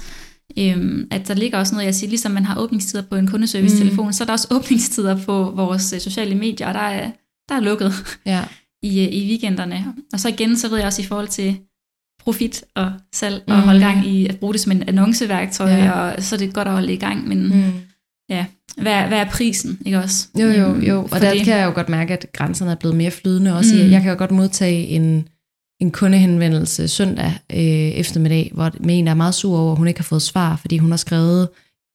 [0.59, 4.05] Øhm, at der ligger også noget, jeg siger, ligesom man har åbningstider på en kundeservice-telefon,
[4.05, 4.13] mm.
[4.13, 7.11] så er der også åbningstider på vores øh, sociale medier, og der er,
[7.49, 7.93] der er lukket
[8.25, 8.43] Ja.
[8.83, 9.85] I, øh, i weekenderne.
[10.13, 11.57] Og så igen, så ved jeg også i forhold til
[12.23, 13.61] profit og salg, og Mm.
[13.63, 15.91] holde gang i at bruge det som en annonceværktøj, Ja.
[15.91, 17.71] og så er det godt at holde i gang, men mm.
[18.29, 18.45] Ja,
[18.81, 20.27] hvad, hvad er prisen, ikke også?
[20.39, 21.01] Jo, jo, Øhm, jo.
[21.03, 23.75] Og for der kan jeg jo godt mærke, at grænserne er blevet mere flydende også.
[23.75, 23.91] Mm.
[23.91, 25.27] Jeg kan jo godt modtage en,
[25.81, 29.87] en kundehenvendelse søndag øh, eftermiddag, hvor med en, der er meget sur over, at hun
[29.87, 31.49] ikke har fået svar, fordi hun har skrevet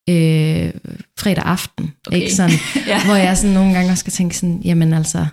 [0.08, 0.70] øh,
[1.18, 1.92] fredag aften.
[2.06, 2.16] Okay.
[2.16, 2.56] Ikke sådan,
[2.86, 3.04] ja.
[3.04, 5.26] hvor jeg sådan nogle gange også skal tænke sådan, jamen altså,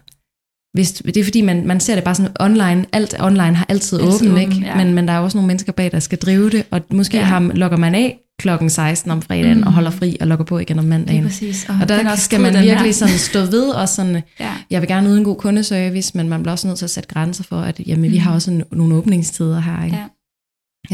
[0.73, 3.99] hvis, det er fordi, man, man ser det bare sådan online, alt online har altid,
[3.99, 4.65] Altid åbent, åben, ikke?
[4.67, 4.75] ja.
[4.77, 7.23] Men, men der er også nogle mennesker bag, der skal drive det, og måske ja.
[7.23, 9.63] Har, logger man af klokken 16 om fredagen, mm.
[9.67, 11.23] Og holder fri og logger på igen om mandagen.
[11.23, 11.65] præcis.
[11.69, 12.91] Og er der skal man virkelig her.
[12.91, 14.53] sådan stå ved, og sådan, Ja.
[14.69, 17.09] jeg vil gerne yde en god kundeservice, men man bliver også nødt til at sætte
[17.09, 18.23] grænser for, at jamen, vi Mm.
[18.23, 19.83] har også en, nogle åbningstider her.
[19.85, 19.97] Ikke?
[19.97, 20.05] Ja.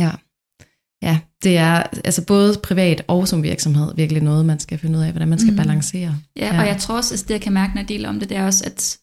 [0.03, 0.11] ja.
[1.03, 5.03] Ja, det er altså både privat og som virksomhed virkelig noget, man skal finde ud
[5.03, 5.57] af, hvordan man skal Mm.
[5.57, 6.15] balancere.
[6.37, 6.55] Ja, Ja.
[6.55, 8.29] ja, og jeg tror også, at det jeg kan mærke, når jeg deler om det,
[8.29, 8.97] det er også, at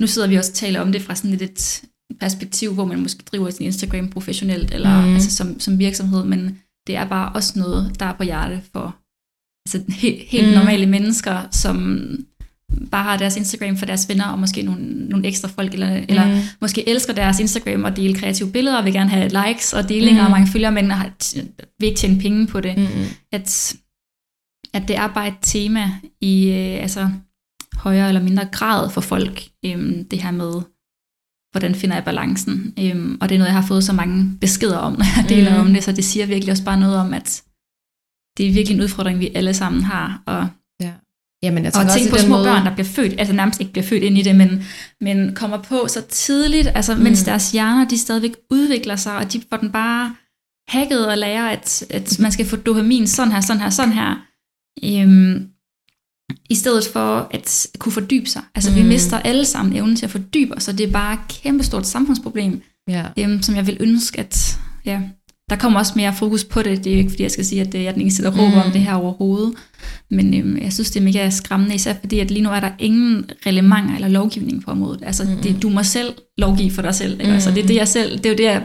[0.00, 1.82] nu sidder vi også og taler om det fra sådan lidt et
[2.20, 5.14] perspektiv, hvor man måske driver sin Instagram professionelt, eller Mm.
[5.14, 8.96] altså som, som virksomhed, men det er bare også noget, der er på hjerte for
[9.66, 10.54] altså helt, helt Mm.
[10.54, 12.06] normale mennesker, som
[12.90, 16.04] bare har deres Instagram for deres venner, og måske nogle, nogle ekstra folk, eller, mm.
[16.08, 16.40] eller Mm.
[16.60, 20.22] måske elsker deres Instagram og dele kreative billeder, og vil gerne have likes og delinger,
[20.22, 20.28] Mm.
[20.28, 20.32] mm.
[20.32, 21.10] og mange følgere, men har,
[21.80, 22.86] vil ikke tjene penge på det Mm.
[23.32, 23.74] at,
[24.74, 25.90] at det er bare et tema
[26.20, 27.10] i øh, altså,
[27.82, 30.52] højere eller mindre grad for folk, øhm, det her med,
[31.52, 32.74] hvordan finder jeg balancen.
[32.78, 35.54] Øhm, og det er noget, jeg har fået så mange beskeder om, når jeg deler
[35.54, 35.66] Mm.
[35.66, 37.42] om det, så det siger virkelig også bare noget om, at
[38.36, 40.22] det er virkelig en udfordring, vi alle sammen har.
[40.26, 40.48] Og,
[41.44, 43.86] Jamen, jeg og tænk på små måde, børn, der bliver født, altså nærmest ikke bliver
[43.86, 44.64] født ind i det, men,
[45.00, 47.24] men kommer på så tidligt, altså mens Mm.
[47.24, 50.14] deres hjerner, de stadigvæk udvikler sig, og de får den bare
[50.68, 54.10] hacket og lærer, at, at man skal få dopamin sådan her, sådan her, sådan her.
[54.84, 55.48] Øhm,
[56.50, 58.42] I stedet for at kunne fordybe sig.
[58.54, 58.76] Altså mm.
[58.76, 58.88] vi Mm.
[58.88, 62.62] mister alle sammen evnen til at fordybe os, og det er bare et kæmpestort samfundsproblem,
[62.88, 63.04] Ja.
[63.18, 65.00] øhm, som jeg vil ønske, at ja,
[65.50, 66.84] der kommer også mere fokus på det.
[66.84, 68.54] Det er jo ikke, fordi jeg skal sige, at det er den eneste, der råber
[68.62, 68.66] Mm.
[68.66, 69.52] om det her overhovedet.
[70.10, 72.70] Men øhm, jeg synes, det er mega skræmmende, især fordi, at lige nu er der
[72.78, 75.00] ingen relevanter eller lovgivning på området.
[75.02, 75.42] Altså, Mm.
[75.42, 77.12] det, du må selv lovgive for dig selv.
[77.12, 77.26] Ikke?
[77.26, 77.32] Mm.
[77.32, 78.62] Altså, det er det, jeg selv, det er jo det, jeg,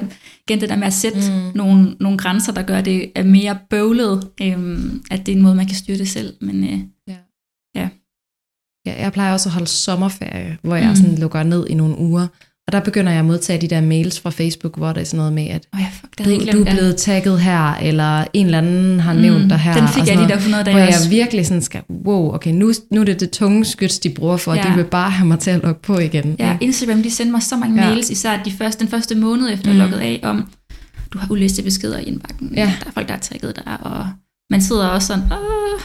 [0.48, 1.36] igen det der med at sætte Mm.
[1.36, 1.52] mm.
[1.56, 5.56] nogle, nogle grænser, der gør det er mere bøvlet, øhm, at det er en måde,
[5.56, 6.34] man kan styre det selv.
[6.42, 7.16] Men øh, Ja,
[9.00, 10.96] jeg plejer også at holde sommerferie, hvor jeg Mm.
[10.96, 12.28] sådan lukker ned i nogle uger.
[12.68, 15.18] Og der begynder jeg at modtage de der mails fra Facebook, hvor der er sådan
[15.18, 18.46] noget med, at åh ja, fuck, du, jeg du er blevet tagget her, eller en
[18.46, 19.74] eller anden har nævnt Mm, dig her.
[19.74, 21.10] Den fik og jeg lige der 100 dage Hvor jeg også.
[21.10, 24.54] virkelig sådan skal, wow, okay, nu, nu er det det tunge skyts, de bruger for,
[24.54, 24.62] Ja.
[24.70, 26.36] de vil bare have mig til at logge på igen.
[26.40, 26.66] Ja, ikke?
[26.66, 27.88] Instagram, de sendte mig så mange Ja.
[27.88, 27.94] ja.
[27.94, 29.74] mails, især de første, den første måned efter Mm.
[29.74, 29.80] mm.
[29.82, 30.50] logget af, om
[31.14, 32.52] du har ulæste beskeder i indbakken.
[32.56, 32.62] Ja.
[32.80, 34.06] Der er folk, der har tagget dig, og
[34.50, 35.82] man sidder også sådan, Åh,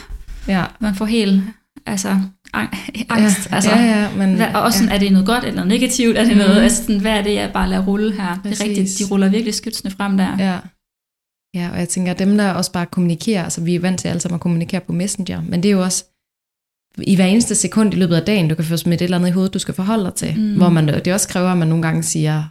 [0.47, 0.63] ja.
[0.79, 1.41] man får helt
[1.85, 2.19] altså,
[2.53, 3.47] angst.
[3.51, 4.95] Ja, altså, ja, ja, men, Hvad, og også sådan, ja.
[4.95, 6.17] er det noget godt eller noget negativt?
[6.17, 6.37] Er det Mm.
[6.37, 8.33] noget, altså sådan, hvad er det, jeg bare lader rulle her?
[8.33, 8.61] Det Præcis.
[8.61, 10.37] er rigtigt, de ruller virkelig skytsene frem der.
[10.39, 10.59] Ja.
[11.55, 14.19] ja, og jeg tænker, dem der også bare kommunikerer, altså vi er vant til alle
[14.21, 16.05] sammen at kommunikere på Messenger, men det er jo også
[17.01, 19.29] i hver eneste sekund i løbet af dagen, du kan få smidt et eller andet
[19.29, 20.57] i hovedet, du skal forholde dig til, Mm.
[20.57, 22.43] hvor man, det også kræver, at man nogle gange siger,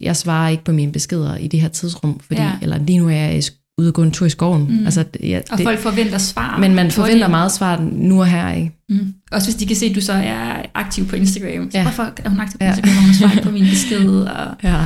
[0.00, 2.52] jeg svarer ikke på mine beskeder i det her tidsrum, fordi, Ja.
[2.62, 3.34] eller lige nu er jeg
[3.78, 4.66] ude og gå en tur i skoven.
[4.78, 4.84] Mm.
[4.84, 6.58] Altså, ja, Og det, folk forventer svar.
[6.58, 8.72] men man forventer meget svar nu og her, ikke?
[8.88, 9.14] Mm.
[9.32, 11.70] Også hvis de kan se, at du så er aktiv på Instagram.
[11.70, 11.78] Så Ja.
[11.78, 11.82] ja.
[11.82, 12.70] hvorfor er hun aktiv på Ja.
[12.70, 14.08] Instagram, når hun svarer på min besked?
[14.10, 14.84] Og, Ja.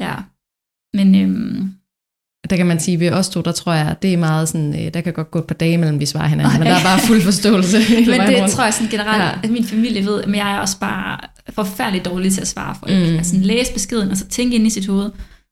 [0.00, 0.14] ja.
[0.94, 1.72] Men øhm,
[2.50, 4.94] Der kan man sige, ved os to, der tror jeg, det er meget sådan, øh,
[4.94, 6.70] der kan godt gå et par dage mellem, vi svarer hinanden, men Okay.
[6.70, 7.78] der er bare fuld forståelse
[8.10, 8.52] Men det rundt.
[8.52, 9.28] tror jeg sådan generelt, Ja.
[9.28, 9.32] ja.
[9.42, 11.18] at min familie ved, men jeg er også bare
[11.52, 12.92] forfærdeligt dårlig til at svare folk.
[12.92, 13.16] Mm.
[13.16, 15.10] Altså læse beskeden, og så tænke ind i sit hoved,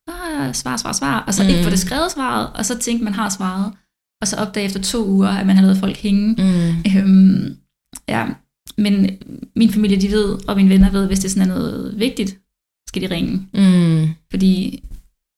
[0.08, 1.48] ah, svar, svar, svar, og så mm.
[1.48, 3.72] ikke få det skrevet svaret, og så tænke, man har svaret,
[4.20, 6.34] og så opdage efter to uger, at man har lavet folk hænge.
[6.38, 6.98] Mm.
[6.98, 7.56] Øhm,
[8.08, 8.26] ja,
[8.78, 9.10] men
[9.56, 12.38] min familie, de ved, og mine venner ved, hvis det sådan er noget vigtigt,
[12.88, 13.48] skal de ringe.
[13.54, 14.08] Mm.
[14.30, 14.84] Fordi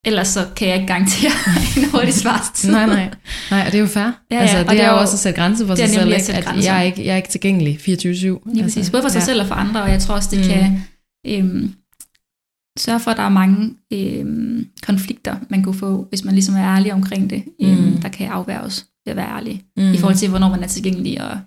[0.05, 1.31] ellers så kan jeg ikke garantere
[1.77, 2.71] en hurtig svarstid.
[2.71, 3.11] nej, nej.
[3.51, 4.03] Nej, og det er jo fair.
[4.03, 4.41] Ja, ja.
[4.41, 6.79] Altså, det, det er jo også at sætte grænser for sig selv, at, at jeg,
[6.79, 7.85] er ikke, jeg er ikke tilgængelig 24-7.
[7.89, 9.25] Lige altså, præcis, både for sig ja.
[9.25, 10.45] selv og for andre, og jeg tror også, det mm.
[10.45, 10.83] kan
[11.27, 11.75] øhm,
[12.77, 16.77] sørge for, at der er mange øhm, konflikter, man kunne få, hvis man ligesom er
[16.77, 18.01] ærlig omkring det, øhm, mm.
[18.03, 19.93] der kan afværges ved at være ærlig, mm.
[19.93, 21.39] i forhold til, hvornår man er tilgængelig, og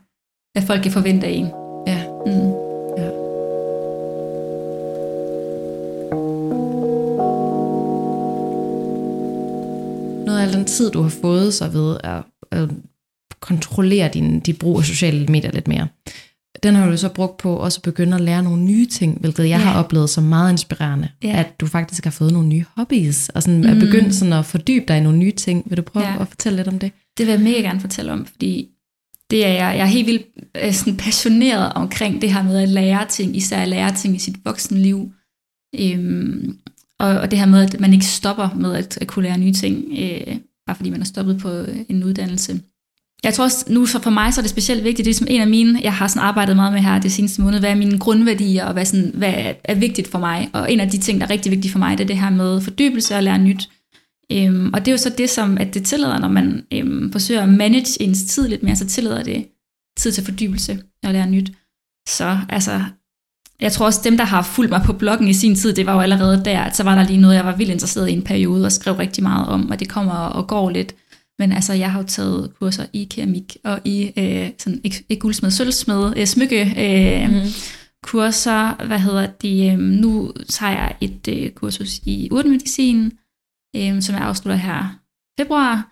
[0.53, 1.47] hvad folk kan forvente af en.
[1.87, 2.03] Ja.
[2.25, 2.51] Mm.
[2.97, 3.09] ja.
[10.25, 12.69] Noget af den tid, du har fået så ved at, at
[13.39, 15.87] kontrollere din, din brug af sociale medier lidt mere,
[16.63, 19.43] den har du så brugt på også at begynde at lære nogle nye ting, hvilket
[19.43, 19.57] jeg ja.
[19.57, 21.39] har oplevet som meget inspirerende, ja.
[21.39, 23.69] at du faktisk har fået nogle nye hobbies, og sådan mm.
[23.69, 25.63] at begynde sådan at fordybe dig i nogle nye ting.
[25.69, 26.21] Vil du prøve ja.
[26.21, 26.91] at fortælle lidt om det?
[27.17, 28.69] Det vil jeg mega gerne fortælle om, fordi
[29.29, 30.25] det er jeg, jeg er helt vildt
[30.63, 34.19] øh, sådan passioneret omkring det her med at lære ting, især at lære ting i
[34.19, 35.11] sit voksenliv.
[35.79, 36.57] Øhm,
[36.99, 39.53] og, og det her med, at man ikke stopper med at, at kunne lære nye
[39.53, 40.35] ting, øh,
[40.67, 41.49] bare fordi man er stoppet på
[41.89, 42.61] en uddannelse.
[43.23, 45.27] Jeg tror også, nu for for mig så er det specielt vigtigt, det er som
[45.29, 47.75] en af mine, jeg har sådan arbejdet meget med her det seneste måned, hvad er
[47.75, 50.49] mine grundværdier, og hvad, sådan, hvad er vigtigt for mig.
[50.53, 52.29] Og en af de ting, der er rigtig vigtigt for mig, det er det her
[52.29, 53.69] med fordybelse og lære nyt.
[54.31, 57.41] Øhm, og det er jo så det, som at det tillader, når man øhm, forsøger
[57.41, 59.45] at manage ens tid lidt mere, så tillader det
[59.97, 61.51] tid til fordybelse og lære nyt.
[62.09, 62.81] Så altså,
[63.61, 65.93] jeg tror også, dem, der har fulgt mig på bloggen i sin tid, det var
[65.93, 68.21] jo allerede der, at så var der lige noget, jeg var vildt interesseret i en
[68.21, 70.95] periode og skrev rigtig meget om, og det kommer og går lidt.
[71.39, 75.21] Men altså, jeg har jo taget kurser i keramik og i øh, sådan ikke, ikke
[75.21, 77.49] guldsmed, sølvsmed, øh, smykke øh, mm.
[78.03, 78.85] kurser.
[78.85, 79.67] Hvad hedder de?
[79.67, 83.11] Øh, nu tager jeg et øh, kursus i urtemedicin,
[83.75, 84.99] øh, som jeg afslutter her
[85.39, 85.91] februar.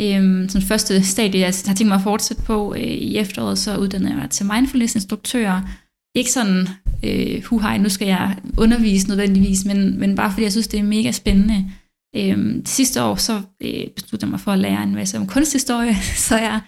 [0.00, 3.76] Øh, som første stadie, jeg har tænkt mig at fortsætte på øh, i efteråret, så
[3.76, 5.68] uddanner jeg mig til mindfulness-instruktør.
[6.14, 6.68] Ikke sådan,
[7.04, 10.84] øh, huhej, nu skal jeg undervise nødvendigvis, men, men bare fordi jeg synes, det er
[10.84, 11.72] mega spændende
[12.18, 15.94] Øhm, sidste år så øh, besluttede jeg mig for at lære en masse om kunsthistorie,
[16.28, 16.60] så jeg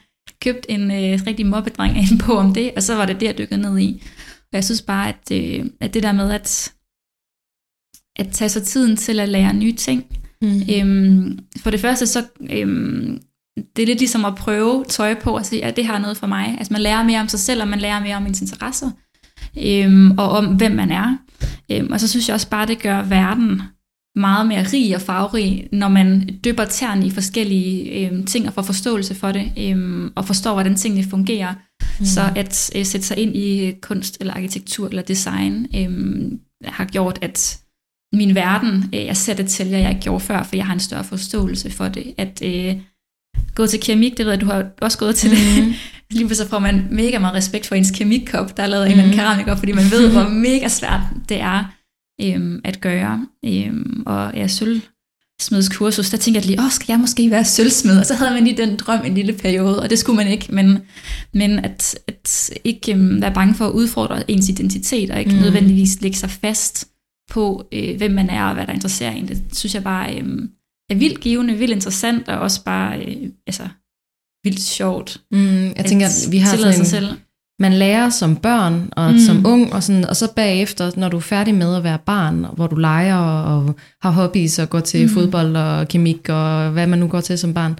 [0.43, 3.27] købte en øh, rigtig mobbedreng af en på om det, og så var det det,
[3.27, 4.03] jeg dykkede ned i.
[4.41, 6.73] Og jeg synes bare, at, øh, at det der med at,
[8.17, 10.05] at tage sig tiden til at lære nye ting,
[10.43, 10.63] mm.
[10.75, 13.23] øhm, for det første så, øhm,
[13.77, 16.27] det er lidt ligesom at prøve tøj på og sige, at det har noget for
[16.27, 16.57] mig.
[16.59, 18.91] Altså man lærer mere om sig selv, og man lærer mere om ens interesser,
[19.59, 21.17] øhm, og om hvem man er.
[21.73, 23.63] Øhm, og så synes jeg også bare, det gør verden
[24.17, 28.63] meget mere rig og farverig, når man dypper tæerne i forskellige øh, ting og får
[28.63, 31.55] forståelse for det, øh, og forstår, hvordan tingene fungerer.
[31.99, 32.05] Mm.
[32.05, 36.33] Så at øh, sætte sig ind i kunst eller arkitektur eller design øh,
[36.65, 37.61] har gjort, at
[38.13, 41.05] min verden, øh, jeg sætter til, jeg ikke gjorde før, for jeg har en større
[41.05, 42.15] forståelse for det.
[42.19, 42.77] At øh,
[43.55, 45.37] gå til keramik, det ved jeg, du har også gået til mm.
[45.37, 45.75] det.
[46.19, 48.87] Lige så får man mega meget respekt for ens kemikkop, der er lavet mm.
[48.87, 49.21] en eller anden mm.
[49.21, 51.80] keramiker, fordi man ved, hvor mega svært det er
[52.23, 53.27] øhm, at gøre.
[53.45, 57.99] Øhm, og ja, sølvsmedskursus, der tænkte jeg lige, åh, skal jeg måske være sølvsmed?
[57.99, 60.55] Og så havde man lige den drøm en lille periode, og det skulle man ikke,
[60.55, 60.79] men,
[61.35, 65.41] men at, at ikke øhm, være bange for at udfordre ens identitet, og ikke mm.
[65.41, 66.89] nødvendigvis lægge sig fast
[67.31, 69.29] på, øh, hvem man er, og hvad der interesserer en.
[69.29, 70.49] Det synes jeg bare øh,
[70.91, 73.69] er vildt givende, vildt interessant, og også bare øh, altså,
[74.45, 75.21] vildt sjovt.
[75.31, 77.09] Mm, jeg tænker, at vi har sådan en, sig selv
[77.61, 79.19] man lærer som børn og mm.
[79.19, 82.47] som ung, og, sådan, og så bagefter, når du er færdig med at være barn,
[82.53, 85.09] hvor du leger og har hobbies og går til mm.
[85.09, 87.79] fodbold og kemik og hvad man nu går til som barn,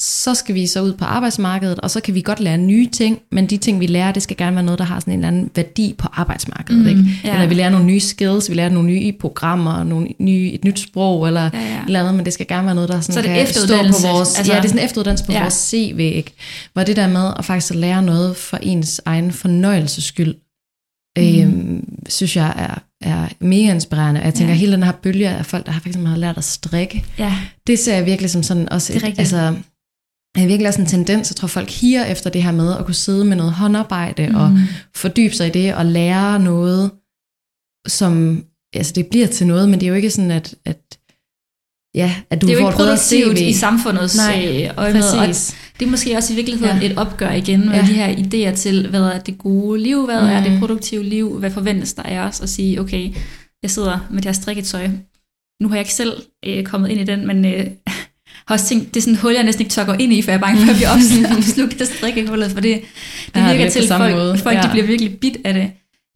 [0.00, 3.18] så skal vi så ud på arbejdsmarkedet, og så kan vi godt lære nye ting,
[3.32, 5.28] men de ting, vi lærer, det skal gerne være noget, der har sådan en eller
[5.28, 6.82] anden værdi på arbejdsmarkedet.
[6.82, 7.04] Mm, ikke?
[7.24, 7.34] Ja.
[7.34, 10.78] Eller vi lærer nogle nye skills, vi lærer nogle nye programmer, nogle nye, et nyt
[10.78, 11.84] sprog, eller ja, ja.
[11.86, 14.12] eller andet, men det skal gerne være noget, der sådan så det kan stå på
[14.12, 15.40] vores, altså, ja, det er sådan efteruddannelse på ja.
[15.40, 16.32] vores CV, ikke?
[16.72, 20.34] Hvor det der med at faktisk lære noget for ens egen fornøjelses skyld,
[21.16, 21.40] mm.
[21.40, 24.20] øhm, synes jeg er, er mega inspirerende.
[24.20, 24.58] Jeg tænker, ja.
[24.58, 27.34] hele den her bølge af folk, der har fx har lært at strikke, ja.
[27.66, 29.54] det ser jeg virkelig som sådan også, det er et, altså
[30.42, 32.94] er virkelig også en tendens, jeg tror folk higer efter det her med at kunne
[32.94, 34.34] sidde med noget håndarbejde mm.
[34.34, 34.58] og
[34.94, 36.90] fordybe sig i det og lære noget,
[37.86, 40.98] som, altså det bliver til noget, men det er jo ikke sådan, at, at
[41.94, 45.26] ja, at du det er jo ikke produktivt i samfundets Nej, øje med, og
[45.78, 46.90] det er måske også i virkeligheden ja.
[46.90, 47.80] et opgør igen med ja.
[47.80, 50.28] de her idéer til, hvad er det gode liv, hvad mm.
[50.28, 53.14] er det produktive liv, hvad forventes der af os, og sige, okay,
[53.62, 54.88] jeg sidder med det her strikketøj,
[55.62, 57.66] nu har jeg ikke selv øh, kommet ind i den, men øh,
[58.48, 60.22] har også tænkt, det er sådan et hul, jeg næsten ikke tør gå ind i,
[60.22, 62.80] for jeg er bange for, at vi opslugt af strikkehullet, for det,
[63.34, 64.62] det ja, virker det til, at folk, folk ja.
[64.62, 65.70] de bliver virkelig bit af det.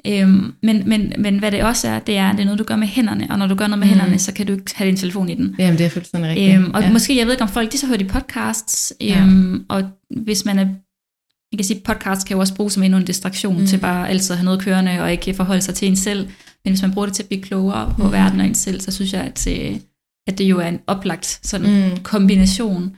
[0.07, 2.77] Øhm, men, men, men hvad det også er, det er, det er noget, du gør
[2.77, 3.93] med hænderne, og når du gør noget med Mm.
[3.95, 5.55] hænderne, så kan du ikke have din telefon i den.
[5.59, 6.55] Jamen, det er fuldstændig rigtigt.
[6.57, 6.87] Øhm, og ja.
[6.87, 6.93] ja.
[6.93, 9.21] måske, jeg ved ikke om folk, de så hører de podcasts, Ja.
[9.21, 9.83] øhm, og
[10.23, 10.67] hvis man er,
[11.53, 13.67] jeg kan sige, podcast kan jo også bruges som endnu en distraktion Mm.
[13.67, 16.29] til bare altid at have noget kørende, og ikke forholde sig til en selv,
[16.65, 18.07] men hvis man bruger det til at blive klogere på Mm.
[18.09, 18.13] mm.
[18.13, 19.77] verden og en selv, så synes jeg, at, øh,
[20.29, 21.91] at det jo er en oplagt sådan Mm.
[21.91, 21.97] mm.
[22.03, 22.97] kombination.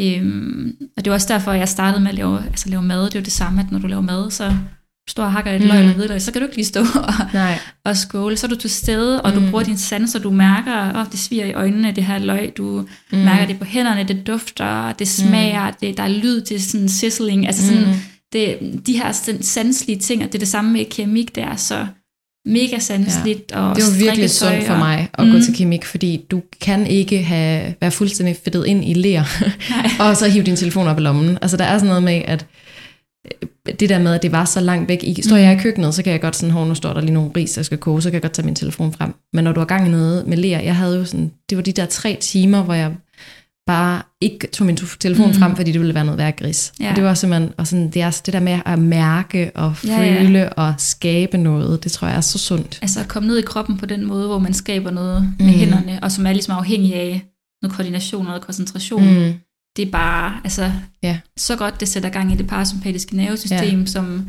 [0.00, 3.04] Øhm, og det er også derfor, jeg startede med at lave, altså lave mad.
[3.04, 5.52] Det er jo det samme, at når du laver mad, så du står og hakker
[5.52, 5.66] et Mm.
[5.66, 5.72] mm.
[5.72, 7.58] løg eller hvidløg, så kan du ikke lige stå og, Nej.
[7.84, 8.36] og skåle.
[8.36, 9.50] Så er du til stede, og du Mm.
[9.50, 12.80] bruger dine sanser, du mærker, at oh, det sviger i øjnene, det her løg, du
[12.80, 13.18] Mm.
[13.18, 13.24] mm.
[13.24, 15.76] mærker det på hænderne, det dufter, det smager, mm.
[15.80, 17.94] det, der er lyd til sådan sizzling, altså sådan, Mm.
[18.32, 21.56] det, de her sådan sanselige ting, og det er det samme med keramik, det er
[21.56, 21.86] så
[22.46, 23.60] mega sanseligt, ja.
[23.60, 25.32] og Det var virkelig sundt for mig at mm.
[25.32, 29.24] gå til kemik, fordi du kan ikke have, være fuldstændig fedtet ind i ler,
[30.00, 31.38] og så hive din telefon op i lommen.
[31.42, 32.46] Altså der er sådan noget med, at
[33.24, 33.48] øh,
[33.80, 35.04] det der med, at det var så langt væk.
[35.04, 37.14] I, står jeg i køkkenet, så kan jeg godt sådan, hov, nu står der lige
[37.14, 39.14] nogle ris, jeg skal koge, så kan jeg godt tage min telefon frem.
[39.32, 41.62] Men når du har gang i noget med ler, jeg havde jo sådan, det var
[41.62, 42.92] de der tre timer, hvor jeg
[43.68, 45.34] bare ikke tog min telefon Mm.
[45.34, 46.72] frem, fordi det ville være noget værd gris.
[46.80, 46.90] Ja.
[46.90, 50.00] Og det var simpelthen, og sådan, det, er, det der med at mærke og Ja,
[50.02, 50.20] ja.
[50.22, 52.78] føle og skabe noget, det tror jeg er så sundt.
[52.82, 55.52] Altså at komme ned i kroppen på den måde, hvor man skaber noget med Mm.
[55.52, 57.22] hænderne, og som er ligesom afhængig af
[57.62, 59.04] noget koordination og noget koncentration.
[59.18, 59.32] Mm.
[59.76, 61.18] Det er bare altså, Ja.
[61.38, 63.86] så godt, det sætter gang i det parasympatiske nervesystem, ja.
[63.86, 64.26] som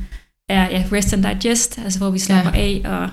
[0.49, 2.59] er ja, rest and digest, altså hvor vi slapper ja.
[2.59, 3.09] af og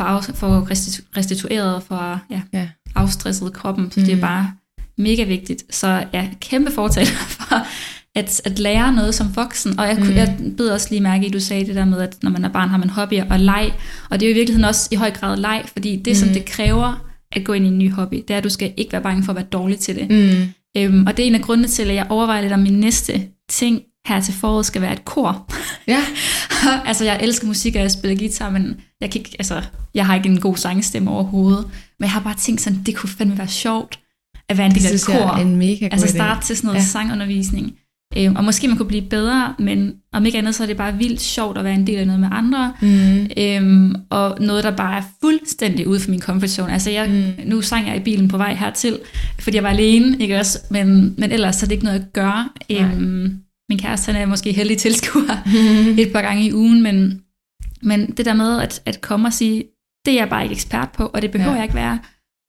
[0.00, 2.68] får, af, får restitu- restitueret og får ja, Ja.
[2.94, 3.90] afstresset kroppen.
[3.90, 4.06] Så mm.
[4.06, 4.52] det er bare
[5.00, 5.62] mega vigtigt.
[5.74, 7.66] Så ja, kæmpe fortaler for
[8.14, 9.80] at, at lære noget som voksen.
[9.80, 10.12] Og jeg, Mm.
[10.12, 12.44] jeg bed også lige mærke i, at du sagde det der med, at når man
[12.44, 13.72] er barn, har man hobbyer og leg.
[14.10, 16.34] Og det er jo i virkeligheden også i høj grad leg, fordi det, som Mm.
[16.34, 18.92] det kræver at gå ind i en ny hobby, det er, at du skal ikke
[18.92, 20.10] være bange for at være dårlig til det.
[20.10, 20.48] Mm.
[20.76, 23.22] Øhm, og det er en af grundene til, at jeg overvejer lidt om min næste
[23.50, 25.50] ting her til foråret skal være et kor.
[25.88, 26.00] Ja.
[26.88, 29.62] altså, jeg elsker musik, og jeg spiller guitar, men jeg, kan ikke, altså,
[29.94, 31.64] jeg har ikke en god sangstemme overhovedet.
[31.98, 33.99] Men jeg har bare tænkt sådan, det kunne fandme være sjovt
[34.50, 35.36] at være en del af et kor.
[35.36, 36.84] en mega altså starte til sådan noget Ja.
[36.84, 37.72] sangundervisning.
[38.16, 40.96] Øhm, og måske man kunne blive bedre, men om ikke andet, så er det bare
[40.98, 42.72] vildt sjovt at være en del af noget med andre.
[42.82, 43.26] Mm.
[43.36, 46.72] Øhm, og noget, der bare er fuldstændig ude for min comfort zone.
[46.72, 47.48] Altså jeg, Mm.
[47.48, 48.98] nu sang jeg i bilen på vej hertil,
[49.40, 50.58] fordi jeg var alene, ikke også?
[50.70, 52.48] Men, men ellers så er det ikke noget at gøre.
[52.70, 53.36] Øhm,
[53.70, 55.36] min kæreste han er måske heldig tilskuer
[56.02, 57.20] et par gange i ugen, men,
[57.82, 59.64] men det der med at, at komme og sige,
[60.06, 61.56] det er jeg bare ikke ekspert på, og det behøver ja.
[61.56, 61.98] jeg ikke være.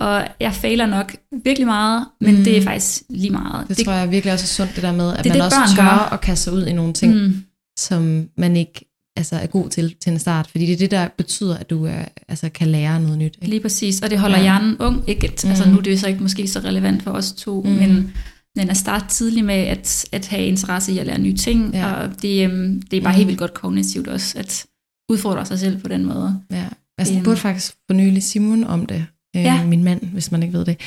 [0.02, 2.38] Og jeg fejler nok virkelig meget, men Mm.
[2.38, 2.44] mm.
[2.44, 3.68] det er faktisk lige meget.
[3.68, 5.46] Det, det tror jeg virkelig også er sundt, det der med, at Det man det,
[5.46, 6.14] også tør gør.
[6.14, 7.20] at kaste sig ud i nogle ting, mm.
[7.22, 7.44] Mm,
[7.80, 8.86] som man ikke
[9.18, 10.48] altså, er god til til en start.
[10.48, 13.36] Fordi det er det, der betyder, at du er, altså, kan lære noget nyt.
[13.36, 13.48] Ikke?
[13.50, 14.42] lige præcis, og det holder Ja.
[14.44, 15.04] hjernen ung.
[15.10, 15.28] Ikke?
[15.28, 15.72] at- Altså, Mm.
[15.72, 17.70] nu er det så ikke måske så relevant for os to, Mm.
[17.70, 17.76] mm.
[17.76, 18.14] men,
[18.56, 21.94] men at starte tidligt med at, at have interesse i at lære nye ting, Ja.
[21.94, 23.18] og det, øhm, det er bare Mm.
[23.18, 24.66] helt vildt godt kognitivt også, at
[25.10, 26.40] udfordre sig selv på den måde.
[26.52, 26.66] Ja.
[26.98, 27.26] Altså, jeg Øhm.
[27.26, 29.06] burde faktisk for nylig Simon om det.
[29.36, 29.64] Øh, Ja.
[29.66, 30.78] Min mand, hvis man ikke ved det.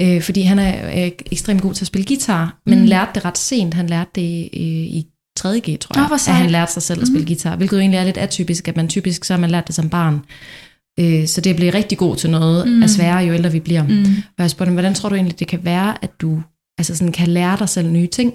[0.00, 2.84] Øh, fordi han er, er ekstremt god til at spille guitar, men Mm.
[2.84, 3.74] lærte det ret sent.
[3.74, 5.06] Han lærte det øh, i
[5.40, 7.26] 3G, tror jeg, hvor at han lærte sig selv at spille Mhm.
[7.26, 9.74] guitar, hvilket jo egentlig er lidt atypisk, at man typisk, så har man lært det
[9.74, 10.20] som barn.
[11.00, 12.72] Øh, så det bliver rigtig god til noget, mm.
[12.72, 12.82] Mm.
[12.82, 13.82] er sværere, jo ældre vi bliver.
[13.88, 14.04] Mm.
[14.38, 16.42] Og jeg spurgte ham, hvordan tror du egentlig, det kan være, at du
[16.78, 18.34] altså sådan, kan lære dig selv nye ting?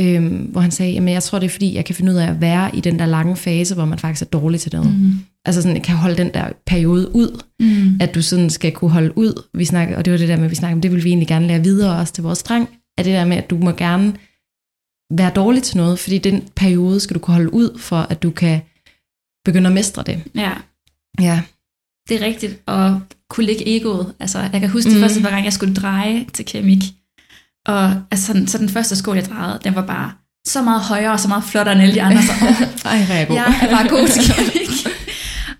[0.00, 2.26] Øhm, hvor han sagde, jamen jeg tror, det er fordi, jeg kan finde ud af
[2.30, 4.98] at være i den der lange fase, hvor man faktisk er dårlig til noget.
[5.00, 5.10] Mm.
[5.44, 7.96] Altså sådan, kan holde den der periode ud, Mm.
[8.00, 9.42] at du sådan skal kunne holde ud.
[9.54, 11.08] Vi snakker, og det var det der med, at vi snakker om, det vil vi
[11.08, 12.68] egentlig gerne lære videre også til vores dreng,
[12.98, 14.12] at det der med, at du må gerne
[15.14, 18.30] være dårlig til noget, fordi den periode skal du kunne holde ud, for at du
[18.30, 18.60] kan
[19.44, 20.22] begynde at mestre det.
[20.34, 20.52] Ja,
[21.20, 21.42] Ja.
[22.08, 22.62] det er rigtigt.
[22.66, 24.14] Og kunne lægge egoet.
[24.20, 24.96] Altså, jeg kan huske Mm.
[25.00, 26.78] første par gange, jeg skulle dreje til keramik.
[27.66, 30.12] Og altså, så den første skål, jeg drejede, den var bare
[30.46, 32.22] så meget højere og så meget flottere end alle de andre.
[32.22, 32.32] Så,
[32.88, 33.36] Ej, hvor er jeg god.
[33.36, 34.86] jeg er bare god til keramik.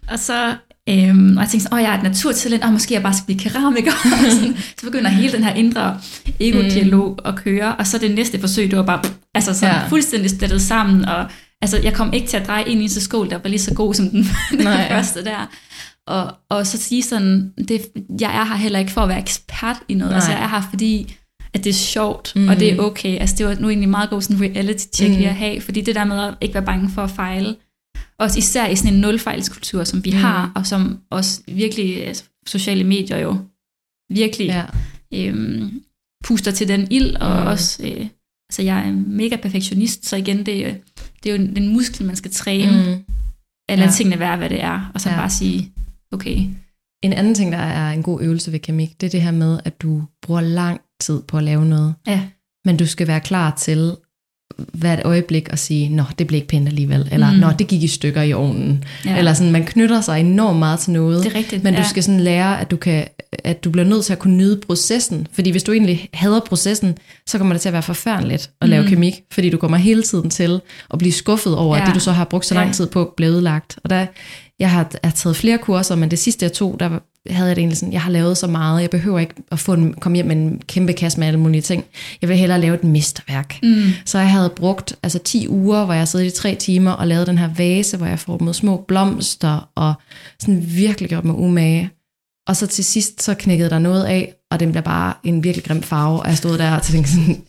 [0.08, 0.54] og så
[0.88, 3.38] Øhm, og jeg tænkte åh, jeg er et naturtalent, og måske jeg bare skal blive
[3.38, 3.92] keramiker.
[4.30, 5.98] Sådan, så begynder hele den her indre
[6.40, 7.28] ego-dialog mm.
[7.28, 9.88] at køre, og så det næste forsøg, det var bare pff, altså sådan Ja.
[9.88, 11.26] fuldstændig stillet sammen, og
[11.62, 13.74] altså, jeg kom ikke til at dreje ind i en skål, der var lige så
[13.74, 14.88] god som den, den Nej.
[14.88, 15.50] første der.
[16.06, 17.80] Og, og så sige sådan, det,
[18.20, 20.16] jeg er her heller ikke for at være ekspert i noget, Nej.
[20.16, 21.16] altså jeg er her fordi,
[21.54, 22.42] at det er sjovt, Mm.
[22.42, 22.48] mm.
[22.48, 23.18] og det er okay.
[23.20, 25.14] Altså det var nu egentlig meget god sådan reality check Mm.
[25.14, 25.18] mm.
[25.18, 27.56] lige at have, fordi det der med at ikke være bange for at fejle,
[28.18, 30.16] også især i sådan en nulfejlskultur, som vi Mm.
[30.16, 30.22] mm.
[30.22, 33.36] har, og som også virkelig altså, sociale medier jo
[34.12, 34.64] virkelig Ja.
[35.14, 35.82] øhm,
[36.24, 37.40] puster til den ild, og Mm.
[37.42, 37.46] mm.
[37.46, 38.06] også, øh,
[38.50, 40.74] altså jeg er mega perfektionist, så igen, det, er-
[41.22, 42.78] det er jo en muskel, man skal træne, mm.
[42.78, 43.04] Mm.
[43.68, 43.90] lade Ja.
[43.90, 45.16] tingene være, hvad det er, og så Ja.
[45.16, 45.72] bare sige,
[46.12, 46.46] okay,
[47.04, 49.60] En anden ting, der er en god øvelse ved keramik, det er det her med,
[49.64, 51.94] at du bruger lang tid på at lave noget.
[52.06, 52.20] ja,
[52.64, 53.96] Men du skal være klar til
[54.72, 57.38] hvert øjeblik og sige, nå, det blev ikke pænt alligevel, eller mm.
[57.38, 58.84] nå, det gik i stykker i ovnen.
[59.04, 59.18] Ja.
[59.18, 61.24] Eller sådan, man knytter sig enormt meget til noget.
[61.24, 61.88] Det er rigtigt, Men du ja.
[61.88, 63.06] skal sådan lære, at du, kan,
[63.44, 65.26] at du bliver nødt til at kunne nyde processen.
[65.32, 66.96] Fordi hvis du egentlig hader processen,
[67.26, 68.88] så kommer det til at være forfærdeligt at lave Mm.
[68.88, 69.14] kemik.
[69.32, 70.60] Fordi du kommer hele tiden til
[70.92, 71.82] at blive skuffet over, ja.
[71.82, 73.78] At det du så har brugt så lang tid på, blev ødelagt.
[73.84, 74.06] Og der,
[74.58, 76.98] jeg har, jeg har taget flere kurser, men det sidste jeg tog, der
[77.30, 79.72] havde jeg det egentlig sådan, jeg har lavet så meget, jeg behøver ikke at få
[79.72, 81.84] en, komme hjem med en kæmpe kasse med alle mulige ting.
[82.20, 83.58] Jeg vil hellere lave et mesterværk.
[83.62, 83.82] Mm.
[84.04, 87.26] Så jeg havde brugt altså 10 uger, hvor jeg sad i tre timer og lavede
[87.26, 89.94] den her vase, hvor jeg formede små blomster og
[90.40, 91.90] sådan virkelig gjort mig umage.
[92.48, 95.64] Og så til sidst, så knækkede der noget af, og den blev bare en virkelig
[95.64, 97.42] grim farve, og jeg stod der og tænkte sådan,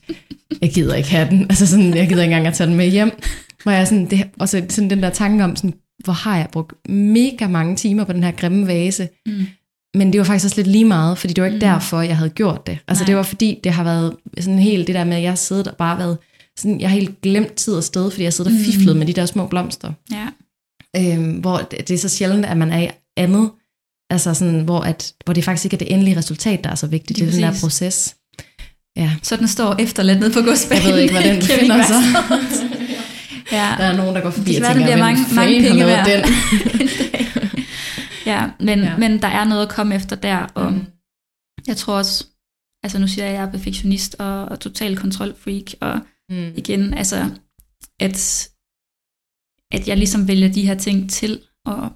[0.61, 1.41] jeg gider ikke have den.
[1.41, 3.11] Altså sådan, jeg gider ikke engang at tage den med hjem.
[3.63, 6.47] Hvor jeg sådan, det, og så sådan den der tanke om, sådan, hvor har jeg
[6.51, 9.09] brugt mega mange timer på den her grimme vase.
[9.25, 9.45] Mm.
[9.93, 11.59] Men det var faktisk også lidt lige meget, fordi det var ikke Mm.
[11.73, 12.77] derfor, jeg havde gjort det.
[12.87, 13.05] Altså Nej.
[13.07, 15.67] det var fordi, det har været sådan helt det der med, at jeg har siddet
[15.67, 16.17] og bare været,
[16.59, 18.65] sådan, jeg har helt glemt tid og sted, fordi jeg har siddet og Mm.
[18.65, 19.91] fiflet med de der små blomster.
[20.11, 20.25] Ja.
[20.97, 23.49] Øhm, hvor det, det er så sjældent, at man er i andet,
[24.09, 26.87] altså sådan, hvor, at, hvor det faktisk ikke er det endelige resultat, der er så
[26.87, 27.19] vigtigt.
[27.19, 28.15] Det er den der proces.
[28.97, 29.11] Ja.
[29.23, 30.83] Så den står efterladt nede på godsbanen.
[30.85, 32.01] Jeg ved ikke, hvor den befinder sig.
[33.57, 33.67] ja.
[33.77, 36.05] Der er nogen, der går forbi Det og tænker, mange, "Hvem mange penge værd.
[36.07, 37.62] den?
[38.25, 38.97] Ja, men, ja.
[38.97, 40.77] Men der er noget at komme efter der, og Mm.
[40.77, 40.85] mm.
[41.67, 42.25] jeg tror også,
[42.83, 45.99] altså nu siger jeg, at jeg er perfektionist og, og total kontrolfreak, og
[46.29, 46.51] Mm.
[46.57, 47.29] igen, altså,
[47.99, 48.49] at,
[49.71, 51.89] at jeg ligesom vælger de her ting til, og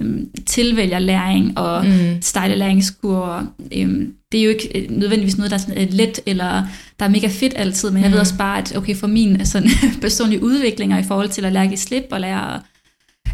[0.00, 1.90] øhm, tilvælger læring, og mm.
[1.90, 2.22] Mm.
[2.22, 3.46] stejle læringskurver.
[3.72, 6.66] Øhm, det er jo ikke øh, nødvendigvis noget, der er sådan, øh, let, eller
[6.98, 8.20] der er mega fedt altid, men jeg ved Mm.
[8.20, 9.68] også bare, at okay, for min sådan,
[10.00, 12.60] personlige udviklinger i forhold til at lære at give slip, og lære at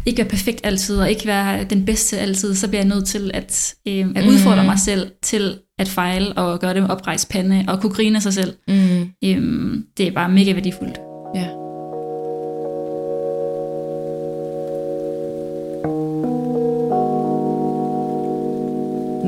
[0.05, 3.31] ikke være perfekt altid, og ikke være den bedste altid, så bliver jeg nødt til
[3.33, 4.65] at, øhm, at udfordre Mm.
[4.65, 8.21] mig selv til at fejle, og gøre det med oprejst pande, og kunne grine af
[8.21, 8.53] sig selv.
[8.67, 9.09] Mm.
[9.23, 10.97] Øhm, det er bare mega værdifuldt.
[11.35, 11.47] Ja.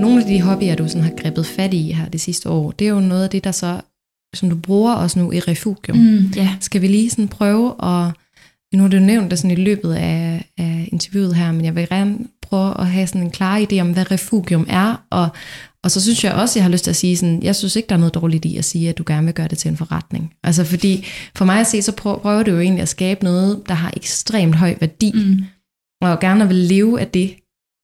[0.01, 2.87] Nogle af de hobbyer, du sådan har grebet fat i her det sidste år, det
[2.87, 3.81] er jo noget af det, der så,
[4.35, 5.97] som du bruger også nu i Refugium.
[5.97, 6.03] Mm.
[6.03, 6.49] Mm, ja.
[6.59, 8.11] Skal vi lige sådan prøve at,
[8.77, 11.87] nu har du nævnt det sådan i løbet af, af interviewet her, men jeg vil
[11.89, 15.29] gerne prøve at have sådan en klar idé om, hvad Refugium er, og,
[15.83, 17.87] og så synes jeg også, jeg har lyst til at sige sådan, jeg synes ikke,
[17.87, 19.77] der er noget dårligt i at sige, at du gerne vil gøre det til en
[19.77, 20.33] forretning.
[20.43, 21.05] Altså fordi,
[21.35, 24.55] for mig at se, så prøver, du jo egentlig at skabe noget, der har ekstremt
[24.55, 25.43] høj værdi, mm.
[26.01, 27.35] Og gerne vil leve af det,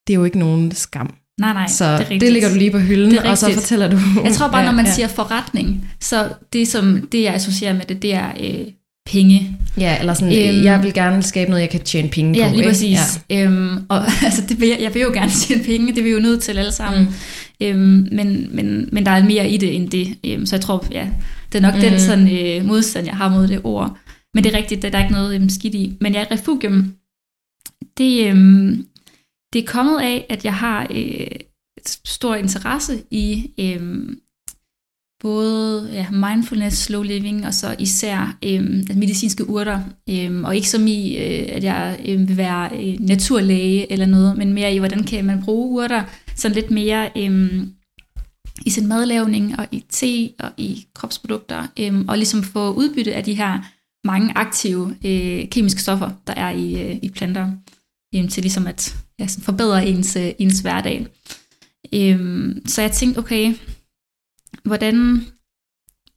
[0.07, 1.15] det er jo ikke nogen skam.
[1.39, 2.21] Nej, nej, Så det er det, rigtigt.
[2.21, 3.97] det lægger du lige på hylden, og så fortæller du...
[4.23, 7.85] Jeg tror bare, når man ja, siger forretning, så det, som det jeg associerer med
[7.85, 8.67] det, det er øh,
[9.11, 9.57] penge.
[9.77, 12.39] Ja, eller sådan, Øhm, jeg vil gerne skabe noget, jeg kan tjene penge på.
[12.39, 12.69] Ja, lige ikke?
[12.69, 13.21] præcis.
[13.29, 13.43] Ja.
[13.43, 16.09] Øhm, og altså, det vil jeg, jeg vil jo gerne tjene penge, det er vi
[16.09, 17.03] jo nødt til alle sammen.
[17.03, 17.67] Mm.
[17.67, 20.17] Øhm, men, men, men der er mere i det end det.
[20.25, 21.09] Øhm, så jeg tror, ja,
[21.51, 21.81] det er nok mm.
[21.81, 23.97] Den sådan, øh, modstand, jeg har mod det ord.
[24.33, 25.97] Men det er rigtigt, der er ikke noget øhm, skidt i.
[26.01, 26.93] Men ja, refugium,
[27.97, 28.85] det, øhm,
[29.53, 31.27] det er kommet af, at jeg har øh,
[32.05, 34.19] stor interesse i øhm,
[35.19, 39.81] både ja, mindfulness, slow living, og så især øhm, medicinske urter.
[40.09, 44.37] Øhm, og ikke som i, øh, at jeg øh, vil være øh, naturlæge eller noget,
[44.37, 46.03] men mere i, hvordan kan man bruge urter
[46.35, 47.63] sådan lidt mere øh,
[48.65, 53.23] i sin madlavning og i te og i kropsprodukter, øh, og ligesom få udbytte af
[53.23, 53.59] de her
[54.07, 57.51] mange aktive øh, kemiske stoffer, der er i, øh, i planter,
[58.15, 61.07] øh, til ligesom at ja, sådan forbedre ens, øh, ens hverdag.
[61.93, 63.53] Øh, så jeg tænkte, okay,
[64.69, 65.25] hvordan...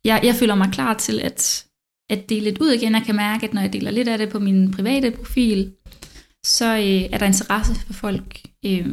[0.04, 1.66] Jeg, jeg føler mig klar til at,
[2.10, 2.94] at dele lidt ud igen.
[2.94, 5.72] Jeg kan mærke, at når jeg deler lidt af det på min private profil,
[6.44, 8.86] så øh, er der interesse for folk øh,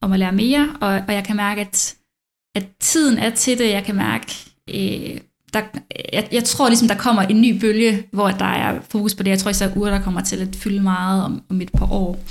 [0.00, 1.96] om at lære mere, og, og jeg kan mærke, at,
[2.54, 3.70] at tiden er til det.
[3.70, 4.34] Jeg kan mærke,
[4.70, 5.20] øh,
[5.52, 5.62] der,
[6.12, 9.30] jeg, jeg tror ligesom, der kommer en ny bølge, hvor der er fokus på det.
[9.30, 12.24] Jeg tror især, uger, der kommer til at fylde meget om, om et par år.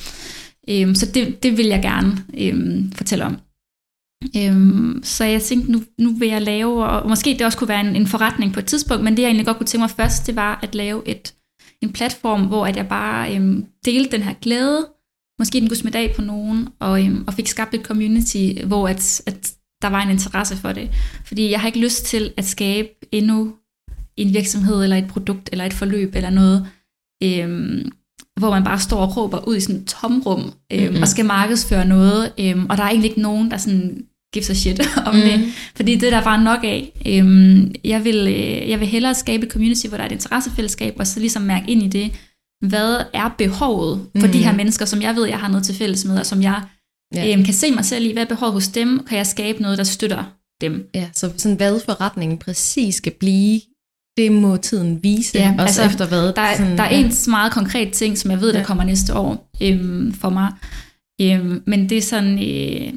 [0.70, 3.38] Øh, så det, det vil jeg gerne øh, fortælle om.
[4.38, 7.82] Øhm, så jeg tænkte, nu, nu vil jeg lave, og måske det også kunne være
[7.90, 10.28] en, en forretning på et tidspunkt, men det jeg egentlig godt kunne tænke mig først,
[10.28, 11.34] det var at lave et,
[11.82, 14.88] en platform, hvor at jeg bare øhm, delte den her glæde,
[15.40, 18.88] måske den kunne smitte af på nogen, og, øhm, og fik skabt et community, hvor
[18.88, 20.90] at, at der var en interesse for det.
[21.26, 23.54] Fordi jeg har ikke lyst til at skabe endnu
[24.18, 26.68] en virksomhed, eller et produkt, eller et forløb, eller noget,
[27.24, 27.92] øhm,
[28.40, 30.82] hvor man bare står og råber ud i sådan et tomrum, øhm, Mhm.
[30.90, 31.02] mm-hmm.
[31.02, 34.54] og skal markedsføre noget, øhm, og der er egentlig ikke nogen, der sådan gives a
[34.54, 35.22] shit om mm.
[35.22, 35.46] det.
[35.76, 36.92] Fordi det er der bare nok af.
[37.08, 40.94] Øhm, jeg, vil, øh, jeg vil hellere skabe et community, hvor der er et interessefællesskab,
[41.00, 42.12] og så ligesom mærke ind i det,
[42.68, 44.32] hvad er behovet for Mhm.
[44.34, 46.62] de her mennesker, som jeg ved, jeg har noget til fælles med, og som jeg
[47.16, 47.26] Ja.
[47.26, 47.34] ja.
[47.34, 48.14] øhm, kan se mig selv i.
[48.14, 49.04] Hvad er behovet hos dem?
[49.10, 50.24] Kan jeg skabe noget, der støtter
[50.62, 50.90] dem?
[50.96, 53.62] Ja, så sådan hvad forretningen præcis skal blive,
[54.18, 56.34] det må tiden vise, Ja, også altså, efter hvad.
[56.34, 58.66] Der er, sådan, der er en meget konkret ting, som jeg ved, der Ja.
[58.66, 60.52] kommer næste år øhm, for mig.
[61.22, 62.94] Øhm, men det er sådan, øh,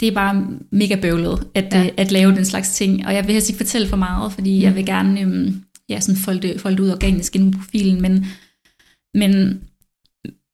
[0.00, 1.82] det er bare mega bøvlet at, Ja.
[1.82, 1.88] ja.
[1.96, 3.06] at lave den slags ting.
[3.06, 4.62] Og jeg vil helst ikke fortælle for meget, fordi Mm.
[4.62, 8.02] jeg vil gerne øhm, ja, sådan folde, det, folde det ud organisk inden på profilen.
[8.02, 8.26] Men,
[9.14, 9.60] men,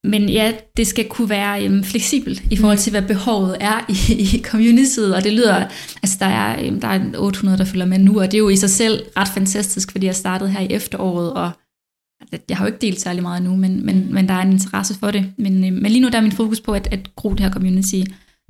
[0.05, 4.22] men ja, det skal kunne være øhm, fleksibelt i forhold til, hvad behovet er i,
[4.39, 5.14] i communityet.
[5.14, 5.66] Og det lyder,
[6.03, 8.49] altså der er, øhm, der er 800, der følger med nu, og det er jo
[8.49, 11.51] i sig selv ret fantastisk, fordi jeg startede her i efteråret, og
[12.49, 14.95] jeg har jo ikke delt særlig meget nu, men, men, men der er en interesse
[14.99, 15.33] for det.
[15.39, 17.51] Men, øh, men lige nu der er min fokus på at, at gro det her
[17.51, 18.01] community.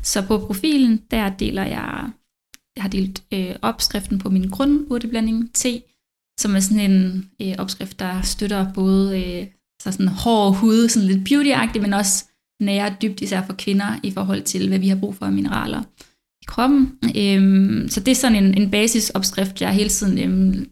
[0.02, 2.10] Så på profilen, der deler jeg,
[2.76, 5.82] jeg har delt øh, opskriften på min grundurteblanding te,
[6.40, 9.46] som er sådan en øh, opskrift, der støtter både øh,
[9.82, 12.24] så sådan hård hud, sådan lidt beauty men også
[12.60, 15.82] nære dybt, især for kvinder, i forhold til, hvad vi har brug for af mineraler
[16.42, 16.98] i kroppen.
[17.16, 20.70] Øhm, så det er sådan en, en basisopskrift, jeg hele tiden øhm,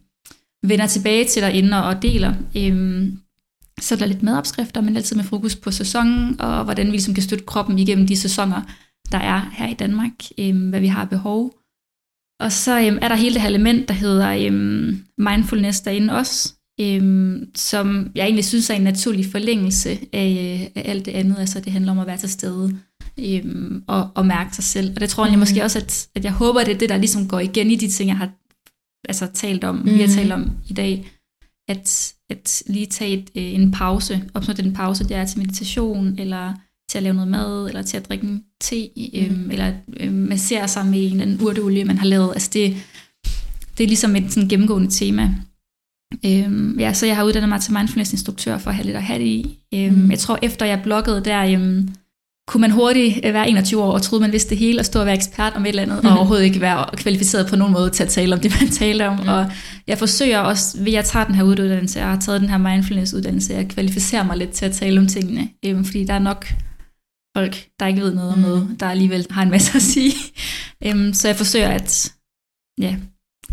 [0.63, 2.33] vender tilbage til derinde og deler.
[2.57, 3.19] Øhm,
[3.81, 7.13] så er der lidt madopskrifter, men altid med fokus på sæsonen, og hvordan vi ligesom
[7.13, 8.61] kan støtte kroppen igennem de sæsoner,
[9.11, 11.53] der er her i Danmark, øhm, hvad vi har behov.
[12.39, 16.53] Og så øhm, er der hele det her element, der hedder øhm, mindfulness derinde også,
[16.81, 21.35] øhm, som jeg egentlig synes er en naturlig forlængelse af, af alt det andet.
[21.39, 22.77] Altså det handler om at være til stede
[23.19, 24.91] øhm, og, og mærke sig selv.
[24.95, 25.39] Og det tror jeg Mhm.
[25.39, 27.87] måske også, at, at jeg håber, det er det, der ligesom går igen i de
[27.87, 28.29] ting, jeg har
[29.09, 29.85] altså, talt om, mm.
[29.85, 30.15] vi har Mhm.
[30.15, 31.11] talt om i dag.
[31.67, 36.15] At, at lige tage et, øh, en pause, opnå den pause, det er til meditation,
[36.19, 36.53] eller
[36.91, 39.51] til at lave noget mad, eller til at drikke en te, øhm, Mm.
[39.51, 42.29] eller øh, massere sig med en eller anden urteolie, man har lavet.
[42.33, 42.75] Altså det,
[43.77, 45.29] det er ligesom et sådan gennemgående tema.
[46.25, 49.19] Øhm, ja, så jeg har uddannet mig til mindfulness-instruktør for at have lidt at have
[49.19, 49.57] det i.
[49.73, 50.11] Øhm, Mm.
[50.11, 51.89] Jeg tror, efter jeg bloggede der, øhm,
[52.47, 54.99] kunne man hurtigt øh, være 21 år og troede, man vidste det hele, og stå
[54.99, 57.89] og være ekspert om et eller andet, og overhovedet ikke være kvalificeret på nogen måde
[57.89, 59.19] til at tale om det, man taler om.
[59.23, 59.27] Mm.
[59.27, 59.51] Og
[59.87, 62.57] jeg forsøger også, ved at jeg tager den her uddannelse, jeg har taget den her
[62.57, 66.53] mindfulness-uddannelse, at kvalificere mig lidt til at tale om tingene, øhm, fordi der er nok
[67.37, 68.41] folk, der ikke ved noget om Mm.
[68.43, 70.13] noget, der alligevel har en masse at sige.
[70.85, 72.13] øhm, så jeg forsøger at
[72.79, 72.95] ja,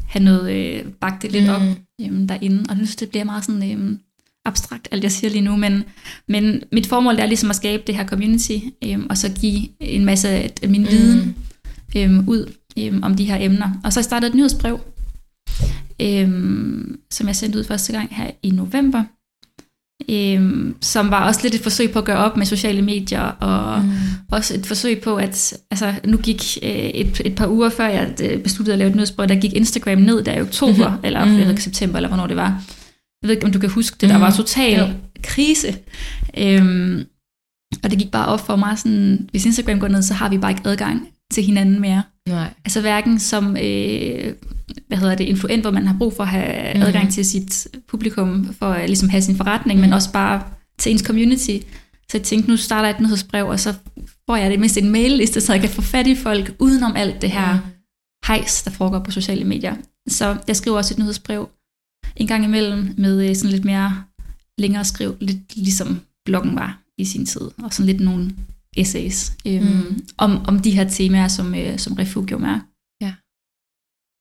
[0.06, 1.50] have noget, øh, bakke det lidt Mm.
[1.50, 1.62] op
[2.00, 3.98] øhm, derinde, og jeg synes, det bliver meget sådan øhm,
[4.44, 5.84] abstrakt, alt jeg siger lige nu, men,
[6.28, 10.04] men mit formål er ligesom at skabe det her community, øhm, og så give en
[10.04, 10.88] masse af min Mm.
[10.88, 11.36] viden
[11.96, 13.80] øhm, ud øhm, om de her emner.
[13.84, 14.80] Og så startede et nyhedsbrev,
[16.00, 19.04] øhm, som jeg sendte ud første gang her i november,
[20.10, 23.82] øhm, som var også lidt et forsøg på at gøre op med sociale medier, og
[23.84, 23.90] Mm.
[24.32, 28.14] også et forsøg på, at altså, nu gik øh, et, et par uger før jeg
[28.22, 30.98] øh, besluttede at lave et nyhedsbrev, der gik Instagram ned der i oktober, Mhm.
[31.04, 32.62] eller jeg ved ikke, september, eller hvornår det var.
[33.22, 34.22] Jeg ved ikke, om du kan huske det, der Mhm.
[34.24, 34.86] var total Jo.
[35.22, 35.76] krise.
[36.38, 37.04] Øhm,
[37.84, 40.38] og det gik bare op for mig, sådan, hvis Instagram går ned, så har vi
[40.38, 42.02] bare ikke adgang til hinanden mere.
[42.28, 42.50] Nej.
[42.64, 44.32] Altså hverken som øh,
[44.88, 46.82] hvad hedder det, influent, hvor man har brug for at have Mhm.
[46.82, 49.86] adgang til sit publikum, for at ligesom have sin forretning, Mhm.
[49.88, 50.42] men også bare
[50.78, 51.56] til ens community.
[52.10, 53.74] Så jeg tænkte, nu starter jeg et nyhedsbrev, og så
[54.26, 57.22] får jeg det mindst en mailliste, så jeg kan få fat i folk udenom alt
[57.22, 57.58] det her
[58.26, 59.74] hejs, der foregår på sociale medier.
[60.08, 61.48] Så jeg skriver også et nyhedsbrev
[62.16, 64.02] en gang imellem med øh, sådan lidt mere
[64.58, 68.30] længere skriv, lidt ligesom bloggen var i sin tid, og sådan lidt nogle
[68.76, 70.04] essays øhm, Mm.
[70.18, 72.60] om, om de her temaer, som, øh, som Refugium er.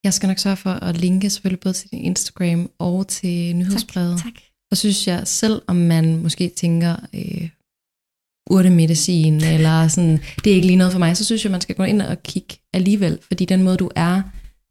[0.03, 4.19] Jeg skal nok sørge for at linke selvfølgelig både til din Instagram og til nyhedsbrevet.
[4.23, 4.33] Tak.
[4.71, 7.49] Og synes jeg, selv om man måske tænker øh,
[8.49, 11.75] urtemedicin, eller sådan, det er ikke lige noget for mig, så synes jeg, man skal
[11.75, 14.21] gå ind og kigge alligevel, fordi den måde, du er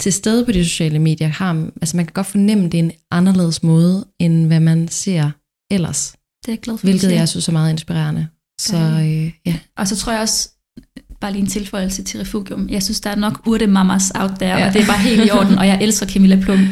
[0.01, 2.93] til stede på de sociale medier, har, altså man kan godt fornemme, det er en
[3.11, 5.31] anderledes måde, end hvad man ser
[5.71, 6.87] ellers, Det er jeg glad for.
[6.87, 8.29] hvilket jeg synes er meget inspirerende.
[8.61, 9.59] Så øh, ja.
[9.77, 10.51] Og så tror jeg også,
[11.21, 14.67] bare lige en tilføjelse til Refugium, jeg synes, der er nok urtemamas out there, Ja.
[14.69, 16.69] og det er bare helt i orden, og jeg elsker Camilla Plum.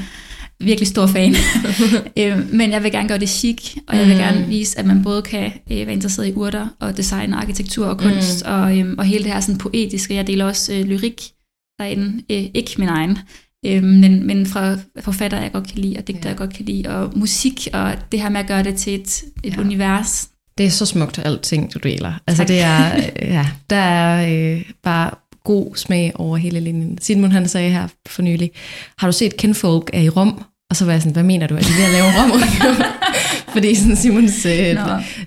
[0.60, 1.34] Virkelig stor fan.
[2.18, 4.20] øh, men jeg vil gerne gøre det chic, og jeg vil Mm.
[4.20, 7.86] gerne vise, at man både kan øh, være interesseret i urter, og design, og arkitektur
[7.86, 8.52] og kunst, mm.
[8.52, 10.14] og, øh, og hele det her sådan poetiske.
[10.14, 11.22] Jeg deler også øh, lyrik
[11.80, 12.22] derinde.
[12.30, 13.18] Øh, ikke min egen,
[13.66, 16.28] øh, men, men fra forfatter, jeg godt kan lide, og digter, Ja.
[16.28, 19.22] jeg godt kan lide, og musik, og det her med at gøre det til et,
[19.44, 19.60] et ja.
[19.60, 20.28] univers,
[20.58, 22.12] Det er så smukt, alting du deler.
[22.26, 22.48] Altså Tak.
[22.48, 25.10] det er, øh, ja, der er øh, bare
[25.44, 26.98] god smag over hele linjen.
[27.00, 28.50] Sidmund han sagde her for nylig,
[28.98, 30.44] har du set Kinfolk er i Rom?
[30.74, 32.40] Og så var jeg sådan, hvad mener du, er de ved at lave rom?
[33.54, 34.80] fordi sådan Simons, øh, Nå.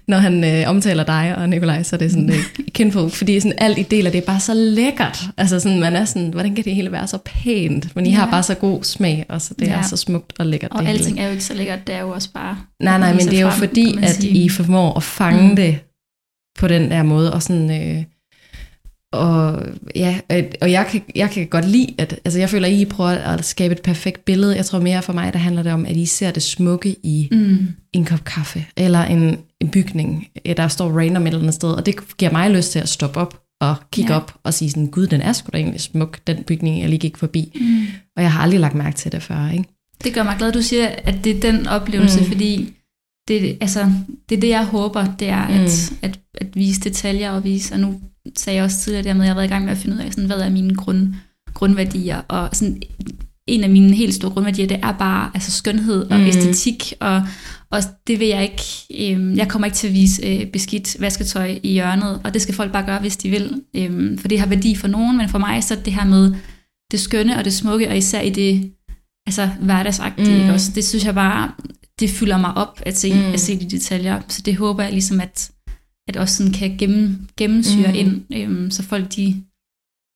[0.07, 2.39] når han øh, omtaler dig og Nikolaj, så er det sådan øh,
[2.73, 5.19] Kinfolk, fordi sådan alt I deler, det er bare så lækkert.
[5.37, 7.95] Altså sådan, man er sådan, hvordan kan det hele være så pænt?
[7.95, 8.15] Men I Ja.
[8.15, 9.73] har bare så god smag, og så det Ja.
[9.73, 10.71] er så smukt og lækkert.
[10.71, 10.99] Og det hele.
[10.99, 12.57] alting er jo ikke så lækkert, det er jo også bare...
[12.83, 14.23] Nej, nej, men det er jo frem, fordi, at.
[14.23, 15.49] I formår at fange.
[15.49, 15.55] Mm.
[15.55, 15.79] det
[16.59, 18.03] på den der måde, og sådan, øh,
[19.14, 19.64] og
[19.95, 20.20] ja,
[20.62, 23.45] og jeg kan, jeg kan godt lide, at altså jeg føler, at I prøver at
[23.45, 24.55] skabe et perfekt billede.
[24.55, 27.30] Jeg tror mere for mig, der handler det om, at I ser det smukke i
[27.32, 27.68] mm.
[27.93, 30.28] en kop kaffe, eller en, en bygning,
[30.58, 33.20] der står random et eller andet sted, og det giver mig lyst til at stoppe
[33.20, 34.18] op og kigge ja.
[34.20, 36.99] op og sige sådan, gud, den er sgu da egentlig smuk, den bygning, jeg lige
[36.99, 37.58] gik forbi.
[37.62, 37.86] Mm.
[38.16, 39.64] Og jeg har aldrig lagt mærke til det før, ikke?
[40.03, 42.26] Det gør mig glad, du siger, at det er den oplevelse, mm.
[42.26, 42.74] fordi
[43.28, 43.91] det, altså,
[44.30, 45.97] det er det, jeg håber, det er at, mm.
[46.01, 48.01] at, at vise detaljer og vise, og nu
[48.38, 50.01] sagde jeg også tidligere dermed, at jeg har været i gang med at finde ud
[50.01, 51.13] af, sådan, hvad er mine grund,
[51.53, 52.82] grundværdier, og sådan,
[53.47, 56.25] en af mine helt store grundværdier, det er bare altså skønhed og mm.
[56.25, 57.23] æstetik, og,
[57.71, 61.59] og det vil jeg ikke, øh, jeg kommer ikke til at vise øh, beskidt vasketøj
[61.63, 64.47] i hjørnet, og det skal folk bare gøre, hvis de vil, øh, for det har
[64.47, 66.34] værdi for nogen, men for mig så det her med
[66.91, 68.71] det skønne og det smukke, og især i det
[69.28, 70.49] altså hverdagsagtige, mm.
[70.49, 70.71] også?
[70.75, 71.51] det synes jeg bare,
[71.99, 73.33] det fylder mig op at se, mm.
[73.33, 75.51] at se de detaljer, så det håber jeg ligesom, at,
[76.07, 77.95] at også sådan kan gennem, gennemsyre mm.
[77.95, 79.43] ind, øhm, så folk de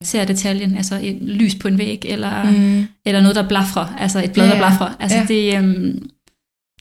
[0.03, 2.85] ser detaljen, altså et lys på en væg, eller, mm.
[3.05, 4.95] eller noget, der blafrer, altså et blad, ja, der blafrer.
[4.99, 5.25] Altså ja.
[5.25, 6.09] det, øhm,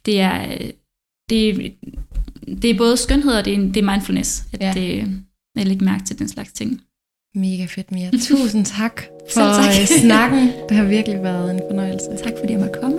[0.06, 0.58] det er
[1.30, 1.72] det,
[2.62, 4.72] det er både skønhed og det er, det er mindfulness, at ja.
[4.74, 5.22] det,
[5.58, 6.80] at lægge mærke til den slags ting.
[7.34, 8.10] Mega fedt, Mia.
[8.28, 9.02] Tusind tak
[9.34, 9.72] for tak.
[10.00, 10.52] snakken.
[10.68, 12.06] Det har virkelig været en fornøjelse.
[12.24, 12.98] Tak fordi jeg måtte komme.